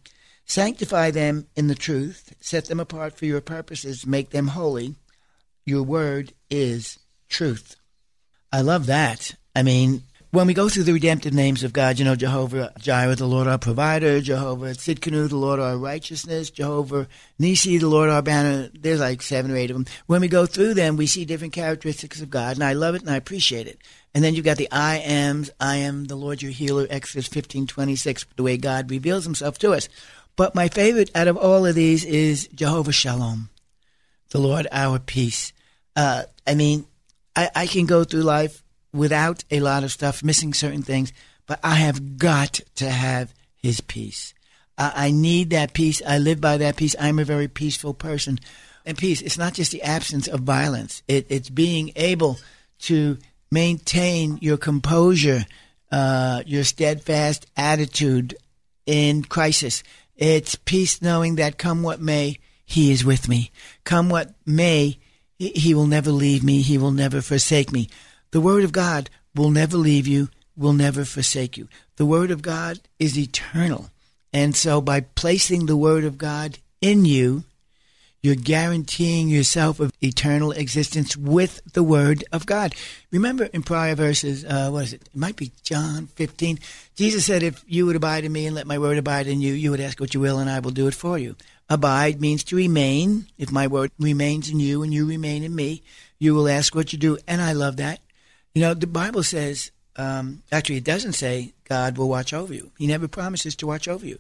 Sanctify 0.47 1.11
them 1.11 1.49
in 1.57 1.67
the 1.67 1.75
truth. 1.75 2.33
Set 2.41 2.67
them 2.67 2.79
apart 2.79 3.19
for 3.19 3.27
your 3.27 3.41
purposes. 3.41 4.07
Make 4.07 4.31
them 4.31 4.47
holy. 4.47 4.95
Your 5.67 5.83
word 5.83 6.35
is 6.51 7.01
truth. 7.29 7.75
I 8.53 8.61
love 8.61 8.87
that. 8.87 9.35
I 9.57 9.65
mean, 9.65 10.05
when 10.33 10.47
we 10.47 10.55
go 10.55 10.69
through 10.69 10.85
the 10.85 10.93
redemptive 10.93 11.35
names 11.35 11.63
of 11.63 11.73
God, 11.73 11.99
you 11.99 12.05
know, 12.05 12.17
Jehovah 12.17 12.73
Jireh, 12.79 13.17
the 13.17 13.27
Lord 13.27 13.47
our 13.47 13.59
provider, 13.59 14.21
Jehovah 14.21 14.73
Tsidkenu, 14.73 15.29
the 15.29 15.37
Lord 15.37 15.61
our 15.61 15.77
righteousness, 15.77 16.51
Jehovah 16.51 17.07
Nisi, 17.39 17.79
the 17.79 17.89
Lord 17.89 18.09
our 18.09 18.23
banner. 18.23 18.71
There's 18.75 19.01
like 19.01 19.23
seven 19.23 19.51
or 19.51 19.57
eight 19.57 19.71
of 19.71 19.77
them. 19.77 19.87
When 20.07 20.23
we 20.23 20.29
go 20.29 20.47
through 20.47 20.75
them, 20.75 20.97
we 20.97 21.07
see 21.07 21.25
different 21.25 21.53
characteristics 21.53 22.23
of 22.23 22.31
God, 22.31 22.57
and 22.57 22.65
I 22.65 22.73
love 22.73 22.95
it 22.95 23.03
and 23.03 23.11
I 23.11 23.17
appreciate 23.17 23.67
it. 23.67 23.79
And 24.15 24.25
then 24.25 24.35
you've 24.35 24.45
got 24.45 24.57
the 24.57 24.73
I 24.73 24.97
ams, 24.97 25.51
I 25.61 25.77
am 25.77 26.07
the 26.07 26.17
Lord 26.17 26.43
your 26.43 26.53
healer, 26.53 26.87
Exodus 26.89 27.29
15, 27.29 27.67
26, 27.67 28.27
the 28.37 28.43
way 28.43 28.57
God 28.57 28.91
reveals 28.91 29.25
himself 29.25 29.59
to 29.59 29.73
us. 29.73 29.89
But 30.35 30.55
my 30.55 30.69
favorite 30.69 31.11
out 31.15 31.29
of 31.29 31.37
all 31.37 31.67
of 31.67 31.75
these 31.75 32.05
is 32.05 32.49
Jehovah 32.49 32.93
Shalom 32.93 33.51
the 34.33 34.39
Lord 34.39 34.67
our 34.73 34.99
peace. 34.99 35.53
Uh, 35.95 36.23
I 36.47 36.55
mean, 36.55 36.87
I, 37.37 37.51
I 37.55 37.67
can 37.67 37.87
go 37.87 38.03
through 38.03 38.23
life 38.23 38.62
without 38.93 39.45
a 39.51 39.61
lot 39.61 39.85
of 39.85 39.93
stuff, 39.93 40.23
missing 40.23 40.55
certain 40.55 40.83
things, 40.83 41.13
but 41.47 41.61
I 41.63 41.77
have 41.77 42.19
got 42.19 42.61
to 42.77 42.91
have 42.91 43.35
His 43.57 43.81
peace. 43.81 44.35
I, 44.77 44.93
I 45.07 45.11
need 45.11 45.51
that 45.51 45.73
peace. 45.73 46.03
I 46.07 46.19
live 46.19 46.41
by 46.41 46.57
that 46.59 46.77
peace. 46.77 46.97
I'm 46.99 47.19
a 47.19 47.25
very 47.25 47.49
peaceful 47.49 47.95
person. 47.95 48.39
And 48.85 48.99
peace, 48.99 49.23
it's 49.23 49.39
not 49.39 49.55
just 49.55 49.71
the 49.71 49.83
absence 49.83 50.27
of 50.27 50.41
violence, 50.41 51.03
it, 51.07 51.27
it's 51.29 51.51
being 51.51 51.93
able 51.97 52.39
to 52.81 53.19
maintain 53.51 54.39
your 54.41 54.57
composure, 54.57 55.45
uh, 55.91 56.43
your 56.47 56.65
steadfast 56.65 57.47
attitude 57.57 58.35
in 58.87 59.23
crisis. 59.23 59.83
It's 60.17 60.57
peace 60.57 61.01
knowing 61.01 61.37
that 61.37 61.59
come 61.59 61.83
what 61.83 62.01
may, 62.01 62.39
he 62.73 62.91
is 62.91 63.05
with 63.05 63.29
me. 63.29 63.51
Come 63.85 64.09
what 64.09 64.33
may, 64.47 64.99
He 65.39 65.75
will 65.75 65.87
never 65.87 66.11
leave 66.11 66.43
me. 66.43 66.63
He 66.63 66.79
will 66.79 66.91
never 66.91 67.21
forsake 67.21 67.71
me. 67.71 67.91
The 68.33 68.41
Word 68.41 68.65
of 68.65 68.73
God 68.73 69.11
will 69.35 69.51
never 69.51 69.77
leave 69.77 70.07
you, 70.07 70.29
will 70.57 70.73
never 70.73 71.05
forsake 71.05 71.57
you. 71.57 71.69
The 71.97 72.07
Word 72.07 72.31
of 72.31 72.41
God 72.41 72.81
is 72.99 73.19
eternal. 73.19 73.91
And 74.33 74.57
so 74.57 74.81
by 74.81 75.01
placing 75.01 75.67
the 75.67 75.77
Word 75.77 76.05
of 76.05 76.17
God 76.17 76.59
in 76.81 77.05
you, 77.05 77.45
you're 78.23 78.35
guaranteeing 78.35 79.29
yourself 79.29 79.81
of 79.81 79.93
eternal 80.01 80.53
existence 80.53 81.15
with 81.15 81.61
the 81.75 81.83
Word 81.83 82.25
of 82.33 82.47
God. 82.47 82.75
Remember 83.11 83.45
in 83.45 83.63
prior 83.63 83.95
verses, 83.95 84.47
uh, 84.47 84.71
what 84.71 84.85
is 84.85 84.93
it? 84.95 85.03
It 85.03 85.17
might 85.17 85.37
be 85.37 85.53
John 85.63 86.07
15. 86.07 86.59
Jesus 86.95 87.27
said, 87.27 87.43
If 87.43 87.63
you 87.67 87.85
would 87.85 87.97
abide 87.97 88.25
in 88.25 88.33
me 88.33 88.47
and 88.47 88.55
let 88.55 88.67
my 88.67 88.79
Word 88.79 88.97
abide 88.97 89.27
in 89.27 89.43
you, 89.43 89.53
you 89.53 89.71
would 89.73 89.81
ask 89.81 90.01
what 90.01 90.15
you 90.15 90.21
will 90.21 90.39
and 90.39 90.49
I 90.49 90.61
will 90.61 90.71
do 90.71 90.87
it 90.87 90.95
for 90.95 91.19
you. 91.19 91.37
Abide 91.69 92.21
means 92.21 92.45
to 92.45 92.57
remain. 92.57 93.27
If 93.37 93.53
my 93.53 93.67
Word 93.67 93.91
remains 93.99 94.49
in 94.49 94.59
you 94.59 94.83
and 94.83 94.95
you 94.95 95.07
remain 95.07 95.43
in 95.43 95.55
me, 95.55 95.83
you 96.19 96.35
will 96.35 96.49
ask 96.49 96.75
what 96.75 96.95
you 96.95 96.99
do. 96.99 97.19
And 97.27 97.43
I 97.43 97.53
love 97.53 97.77
that. 97.77 98.01
You 98.55 98.63
know, 98.63 98.75
the 98.75 98.87
Bible 98.87 99.23
says, 99.23 99.71
um, 99.97 100.43
actually, 100.51 100.77
it 100.77 100.85
doesn't 100.85 101.15
say 101.15 101.55
God 101.69 101.97
will 101.97 102.09
watch 102.09 102.33
over 102.33 102.53
you. 102.53 102.71
He 102.79 102.87
never 102.87 103.09
promises 103.09 103.57
to 103.57 103.67
watch 103.67 103.89
over 103.89 104.07
you. 104.07 104.19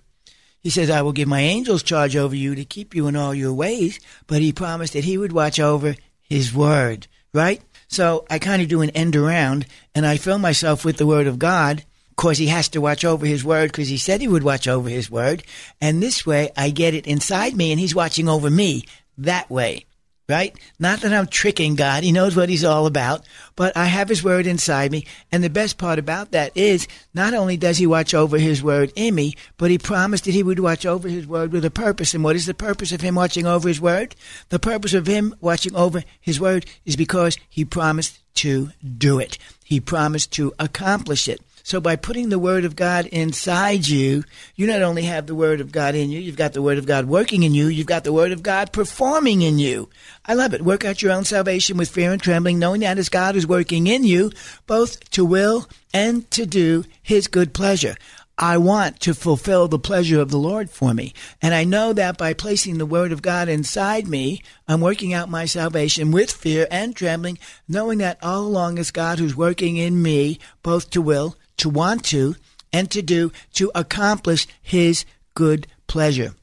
He 0.63 0.71
says, 0.71 0.91
I 0.91 1.03
will 1.03 1.13
give 1.13 1.29
my 1.29 1.41
angels 1.41 1.83
charge 1.83 2.15
over 2.15 2.37
you 2.37 2.55
to 2.55 2.65
keep 2.65 2.95
you 2.95 3.09
in 3.09 3.17
all 3.17 3.35
your 3.35 3.53
ways, 3.53 3.99
but 4.27 4.41
he 4.41 4.53
promised 4.53 4.93
that 4.93 5.05
he 5.05 5.19
would 5.19 5.33
watch 5.33 5.59
over 5.59 5.97
his 6.23 6.55
word, 6.55 7.09
right? 7.35 7.61
So 7.89 8.25
I 8.31 8.39
kind 8.39 8.63
of 8.63 8.69
do 8.69 8.81
an 8.81 8.91
end 8.91 9.17
around 9.17 9.67
and 9.95 10.07
I 10.07 10.17
fill 10.17 10.39
myself 10.39 10.85
with 10.85 10.99
the 10.99 11.07
word 11.07 11.27
of 11.27 11.39
God 11.39 11.85
because 12.11 12.39
he 12.39 12.47
has 12.47 12.69
to 12.71 12.81
watch 12.81 13.05
over 13.05 13.27
his 13.27 13.45
word 13.45 13.73
because 13.73 13.89
he 13.89 13.99
said 13.99 14.21
he 14.21 14.29
would 14.29 14.45
watch 14.45 14.69
over 14.69 14.89
his 14.89 15.11
word. 15.11 15.43
And 15.81 16.03
this 16.03 16.25
way 16.25 16.51
I 16.57 16.71
get 16.71 16.95
it 16.95 17.07
inside 17.07 17.57
me 17.57 17.73
and 17.73 17.81
he's 17.81 17.95
watching 17.95 18.29
over 18.29 18.49
me 18.49 18.85
that 19.19 19.51
way 19.51 19.87
right? 20.29 20.57
Not 20.79 21.01
that 21.01 21.13
I'm 21.13 21.27
tricking 21.27 21.75
God. 21.75 22.05
He 22.05 22.13
knows 22.13 22.37
what 22.37 22.49
he's 22.49 22.65
all 22.65 22.87
about, 22.87 23.27
but 23.57 23.77
I 23.77 23.87
have 23.87 24.09
his 24.09 24.23
word 24.23 24.47
inside 24.47 24.91
me. 24.91 25.05
And 25.31 25.43
the 25.43 25.51
best 25.51 25.79
part 25.79 25.99
about 25.99 26.31
that 26.31 26.57
is 26.57 26.87
not 27.13 27.35
only 27.35 27.57
does 27.57 27.79
he 27.79 27.87
watch 27.87 28.15
over 28.15 28.39
his 28.39 28.63
word 28.63 28.93
in 28.95 29.15
me, 29.15 29.35
but 29.57 29.71
he 29.71 29.79
promised 29.79 30.25
that 30.25 30.35
he 30.35 30.43
would 30.43 30.61
watch 30.61 30.87
over 30.87 31.09
his 31.09 31.27
word 31.27 31.53
with 31.53 31.65
a 31.65 31.71
purpose. 31.71 32.15
And 32.15 32.25
what 32.25 32.37
is 32.37 32.47
the 32.47 32.55
purpose 32.55 32.93
of 32.93 33.01
him 33.01 33.17
watching 33.17 33.47
over 33.47 33.69
his 33.69 33.81
word? 33.81 34.15
The 34.49 34.59
purpose 34.59 34.95
of 34.95 35.07
him 35.07 35.35
watching 35.41 35.75
over 35.75 36.03
his 36.21 36.41
word 36.41 36.67
is 36.85 36.97
because 36.97 37.37
he 37.49 37.65
promised 37.65 38.19
to 38.37 38.71
do 38.97 39.19
it. 39.19 39.39
He 39.65 39.81
promised 39.81 40.33
to 40.33 40.53
accomplish 40.59 41.29
it. 41.29 41.41
So 41.63 41.81
by 41.81 41.97
putting 41.97 42.29
the 42.29 42.39
Word 42.39 42.65
of 42.65 42.77
God 42.77 43.07
inside 43.07 43.89
you, 43.89 44.25
you 44.57 44.67
not 44.67 44.83
only 44.83 45.03
have 45.03 45.27
the 45.27 45.35
Word 45.35 45.61
of 45.61 45.73
God 45.73 45.95
in 45.95 46.11
you, 46.11 46.21
you've 46.21 46.37
got 46.37 46.53
the 46.53 46.63
Word 46.63 46.79
of 46.79 46.87
God 46.87 47.07
working 47.07 47.43
in 47.43 47.55
you, 47.55 47.69
you've 47.69 47.87
got 47.87 48.05
the 48.05 48.13
Word 48.13 48.33
of 48.33 48.43
God 48.43 48.73
performing 48.73 49.43
in 49.43 49.59
you. 49.59 49.89
I 50.25 50.35
love 50.35 50.55
it. 50.55 50.63
Work 50.63 50.85
out 50.85 51.03
your 51.03 51.13
own 51.13 51.25
salvation 51.25 51.77
with 51.77 51.91
fear 51.91 52.13
and 52.13 52.21
trembling, 52.21 52.59
knowing 52.59 52.81
that 52.81 52.99
as 52.99 53.09
God 53.09 53.37
is 53.37 53.47
working 53.47 53.87
in 53.87 54.05
you, 54.05 54.33
both 54.67 55.09
to 55.11 55.25
will 55.25 55.69
and 55.95 56.31
to 56.33 56.47
do 56.47 56.85
His 57.03 57.29
good 57.29 57.53
pleasure. 57.55 57.97
I 58.39 58.57
want 58.57 58.99
to 59.01 59.15
fulfill 59.15 59.69
the 59.69 59.79
pleasure 59.79 60.21
of 60.21 60.31
the 60.31 60.39
Lord 60.39 60.71
for 60.71 60.95
me. 60.95 61.13
And 61.41 61.55
I 61.55 61.65
know 61.65 61.93
that 61.93 62.17
by 62.17 62.33
placing 62.33 62.79
the 62.79 62.87
Word 62.87 63.13
of 63.13 63.23
God 63.23 63.49
inside 63.49 64.09
me, 64.09 64.43
I'm 64.67 64.81
working 64.81 65.13
out 65.13 65.29
my 65.29 65.45
salvation 65.45 66.11
with 66.11 66.33
fear 66.33 66.67
and 66.71 66.97
trembling, 66.97 67.39
knowing 67.69 67.99
that 67.99 68.19
all 68.23 68.41
along 68.41 68.79
is 68.79 68.91
God 68.91 69.19
who's 69.19 69.37
working 69.37 69.77
in 69.77 70.03
me, 70.03 70.39
both 70.63 70.91
to 70.91 71.03
will 71.03 71.37
to 71.59 71.69
want 71.69 72.05
to, 72.07 72.37
and 72.73 72.91
to 72.91 73.03
do 73.03 73.33
to 73.55 73.71
accomplish 73.75 74.47
His 74.63 75.05
good 75.35 75.67
pleasure. 75.87 76.35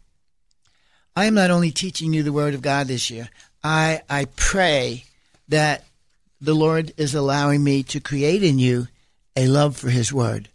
I 1.15 1.25
am 1.25 1.33
not 1.33 1.51
only 1.51 1.71
teaching 1.71 2.13
you 2.13 2.23
the 2.23 2.33
Word 2.33 2.53
of 2.53 2.61
God 2.61 2.87
this 2.87 3.09
year, 3.09 3.29
I, 3.63 4.01
I 4.09 4.25
pray 4.35 5.05
that 5.49 5.83
the 6.39 6.53
Lord 6.53 6.93
is 6.97 7.13
allowing 7.13 7.63
me 7.63 7.83
to 7.83 7.99
create 7.99 8.43
in 8.43 8.59
you 8.59 8.87
a 9.35 9.47
love 9.47 9.75
for 9.75 9.89
His 9.89 10.13
Word. 10.13 10.49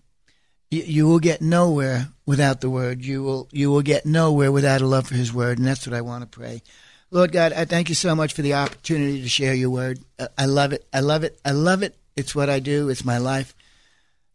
You, 0.70 1.06
will 1.06 1.20
get 1.20 1.40
nowhere 1.40 2.08
without 2.26 2.60
the 2.60 2.70
Word. 2.70 3.04
You 3.04 3.22
will, 3.22 3.48
you 3.52 3.70
will 3.70 3.82
get 3.82 4.06
nowhere 4.06 4.50
without 4.50 4.80
a 4.80 4.86
love 4.86 5.08
for 5.08 5.14
His 5.14 5.32
Word, 5.32 5.58
and 5.58 5.66
that's 5.66 5.86
what 5.86 5.94
I 5.94 6.00
want 6.00 6.22
to 6.22 6.38
pray. 6.38 6.62
Lord 7.10 7.30
God, 7.30 7.52
I 7.52 7.64
thank 7.64 7.88
you 7.88 7.94
so 7.94 8.14
much 8.14 8.32
for 8.32 8.42
the 8.42 8.54
opportunity 8.54 9.22
to 9.22 9.28
share 9.28 9.54
your 9.54 9.70
Word. 9.70 10.00
I 10.36 10.46
love 10.46 10.72
it. 10.72 10.86
I 10.92 11.00
love 11.00 11.22
it. 11.22 11.38
I 11.44 11.52
love 11.52 11.82
it. 11.82 11.96
It's 12.16 12.34
what 12.34 12.50
I 12.50 12.58
do. 12.58 12.88
It's 12.88 13.04
my 13.04 13.18
life. 13.18 13.54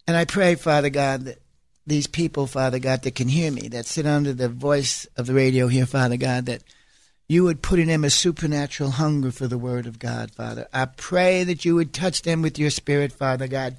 And 0.10 0.17
I 0.17 0.26
pray, 0.26 0.56
Father 0.56 0.89
God, 0.89 1.26
that 1.26 1.38
these 1.86 2.08
people, 2.08 2.48
Father 2.48 2.80
God, 2.80 3.04
that 3.04 3.13
can 3.13 3.28
hear 3.28 3.52
me, 3.52 3.67
that 3.67 3.86
sit 3.86 4.08
under 4.08 4.34
the 4.34 4.50
voice 4.50 5.06
of 5.15 5.28
the 5.28 5.36
radio 5.36 5.67
here, 5.67 5.86
Father 5.86 6.17
God, 6.17 6.48
that 6.48 6.63
you 7.28 7.43
would 7.43 7.62
put 7.62 7.78
in 7.78 7.89
them 7.89 8.04
a 8.04 8.10
supernatural 8.10 8.89
hunger 8.89 9.30
for 9.30 9.45
the 9.45 9.60
Word 9.60 9.86
of 9.86 10.00
God, 10.00 10.32
Father. 10.32 10.67
I 10.74 10.86
pray 10.86 11.43
that 11.43 11.63
you 11.63 11.76
would 11.76 11.93
touch 11.93 12.24
them 12.24 12.41
with 12.41 12.58
your 12.58 12.72
Spirit, 12.72 13.12
Father 13.12 13.48
God. 13.48 13.78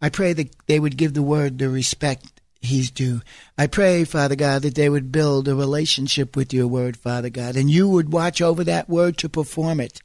I 0.00 0.08
pray 0.08 0.34
that 0.34 0.54
they 0.68 0.78
would 0.78 0.96
give 0.96 1.14
the 1.14 1.20
Word 1.20 1.58
the 1.58 1.68
respect 1.68 2.40
he's 2.60 2.92
due. 2.92 3.22
I 3.58 3.66
pray, 3.66 4.04
Father 4.04 4.36
God, 4.36 4.62
that 4.62 4.76
they 4.76 4.88
would 4.88 5.10
build 5.10 5.48
a 5.48 5.56
relationship 5.56 6.36
with 6.36 6.54
your 6.54 6.68
Word, 6.68 6.96
Father 6.96 7.28
God, 7.28 7.56
and 7.56 7.68
you 7.68 7.88
would 7.88 8.12
watch 8.12 8.40
over 8.40 8.62
that 8.62 8.88
Word 8.88 9.18
to 9.18 9.28
perform 9.28 9.80
it. 9.80 10.00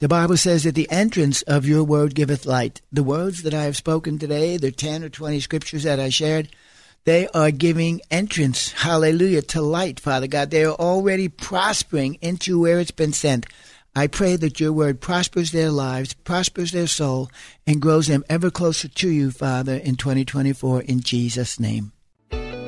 The 0.00 0.08
Bible 0.08 0.38
says 0.38 0.64
that 0.64 0.74
the 0.74 0.90
entrance 0.90 1.42
of 1.42 1.66
your 1.66 1.84
word 1.84 2.14
giveth 2.14 2.46
light. 2.46 2.80
The 2.90 3.02
words 3.02 3.42
that 3.42 3.52
I 3.52 3.64
have 3.64 3.76
spoken 3.76 4.18
today, 4.18 4.56
the 4.56 4.72
10 4.72 5.04
or 5.04 5.10
20 5.10 5.40
scriptures 5.40 5.82
that 5.82 6.00
I 6.00 6.08
shared, 6.08 6.48
they 7.04 7.28
are 7.28 7.50
giving 7.50 8.00
entrance, 8.10 8.72
hallelujah, 8.72 9.42
to 9.42 9.60
light, 9.60 10.00
Father 10.00 10.26
God. 10.26 10.50
They 10.50 10.64
are 10.64 10.72
already 10.72 11.28
prospering 11.28 12.14
into 12.22 12.58
where 12.58 12.80
it's 12.80 12.90
been 12.90 13.12
sent. 13.12 13.44
I 13.94 14.06
pray 14.06 14.36
that 14.36 14.58
your 14.58 14.72
word 14.72 15.02
prospers 15.02 15.52
their 15.52 15.70
lives, 15.70 16.14
prospers 16.14 16.72
their 16.72 16.86
soul, 16.86 17.30
and 17.66 17.82
grows 17.82 18.06
them 18.06 18.24
ever 18.30 18.50
closer 18.50 18.88
to 18.88 19.08
you, 19.10 19.30
Father, 19.30 19.74
in 19.74 19.96
2024, 19.96 20.80
in 20.80 21.00
Jesus' 21.00 21.60
name. 21.60 21.92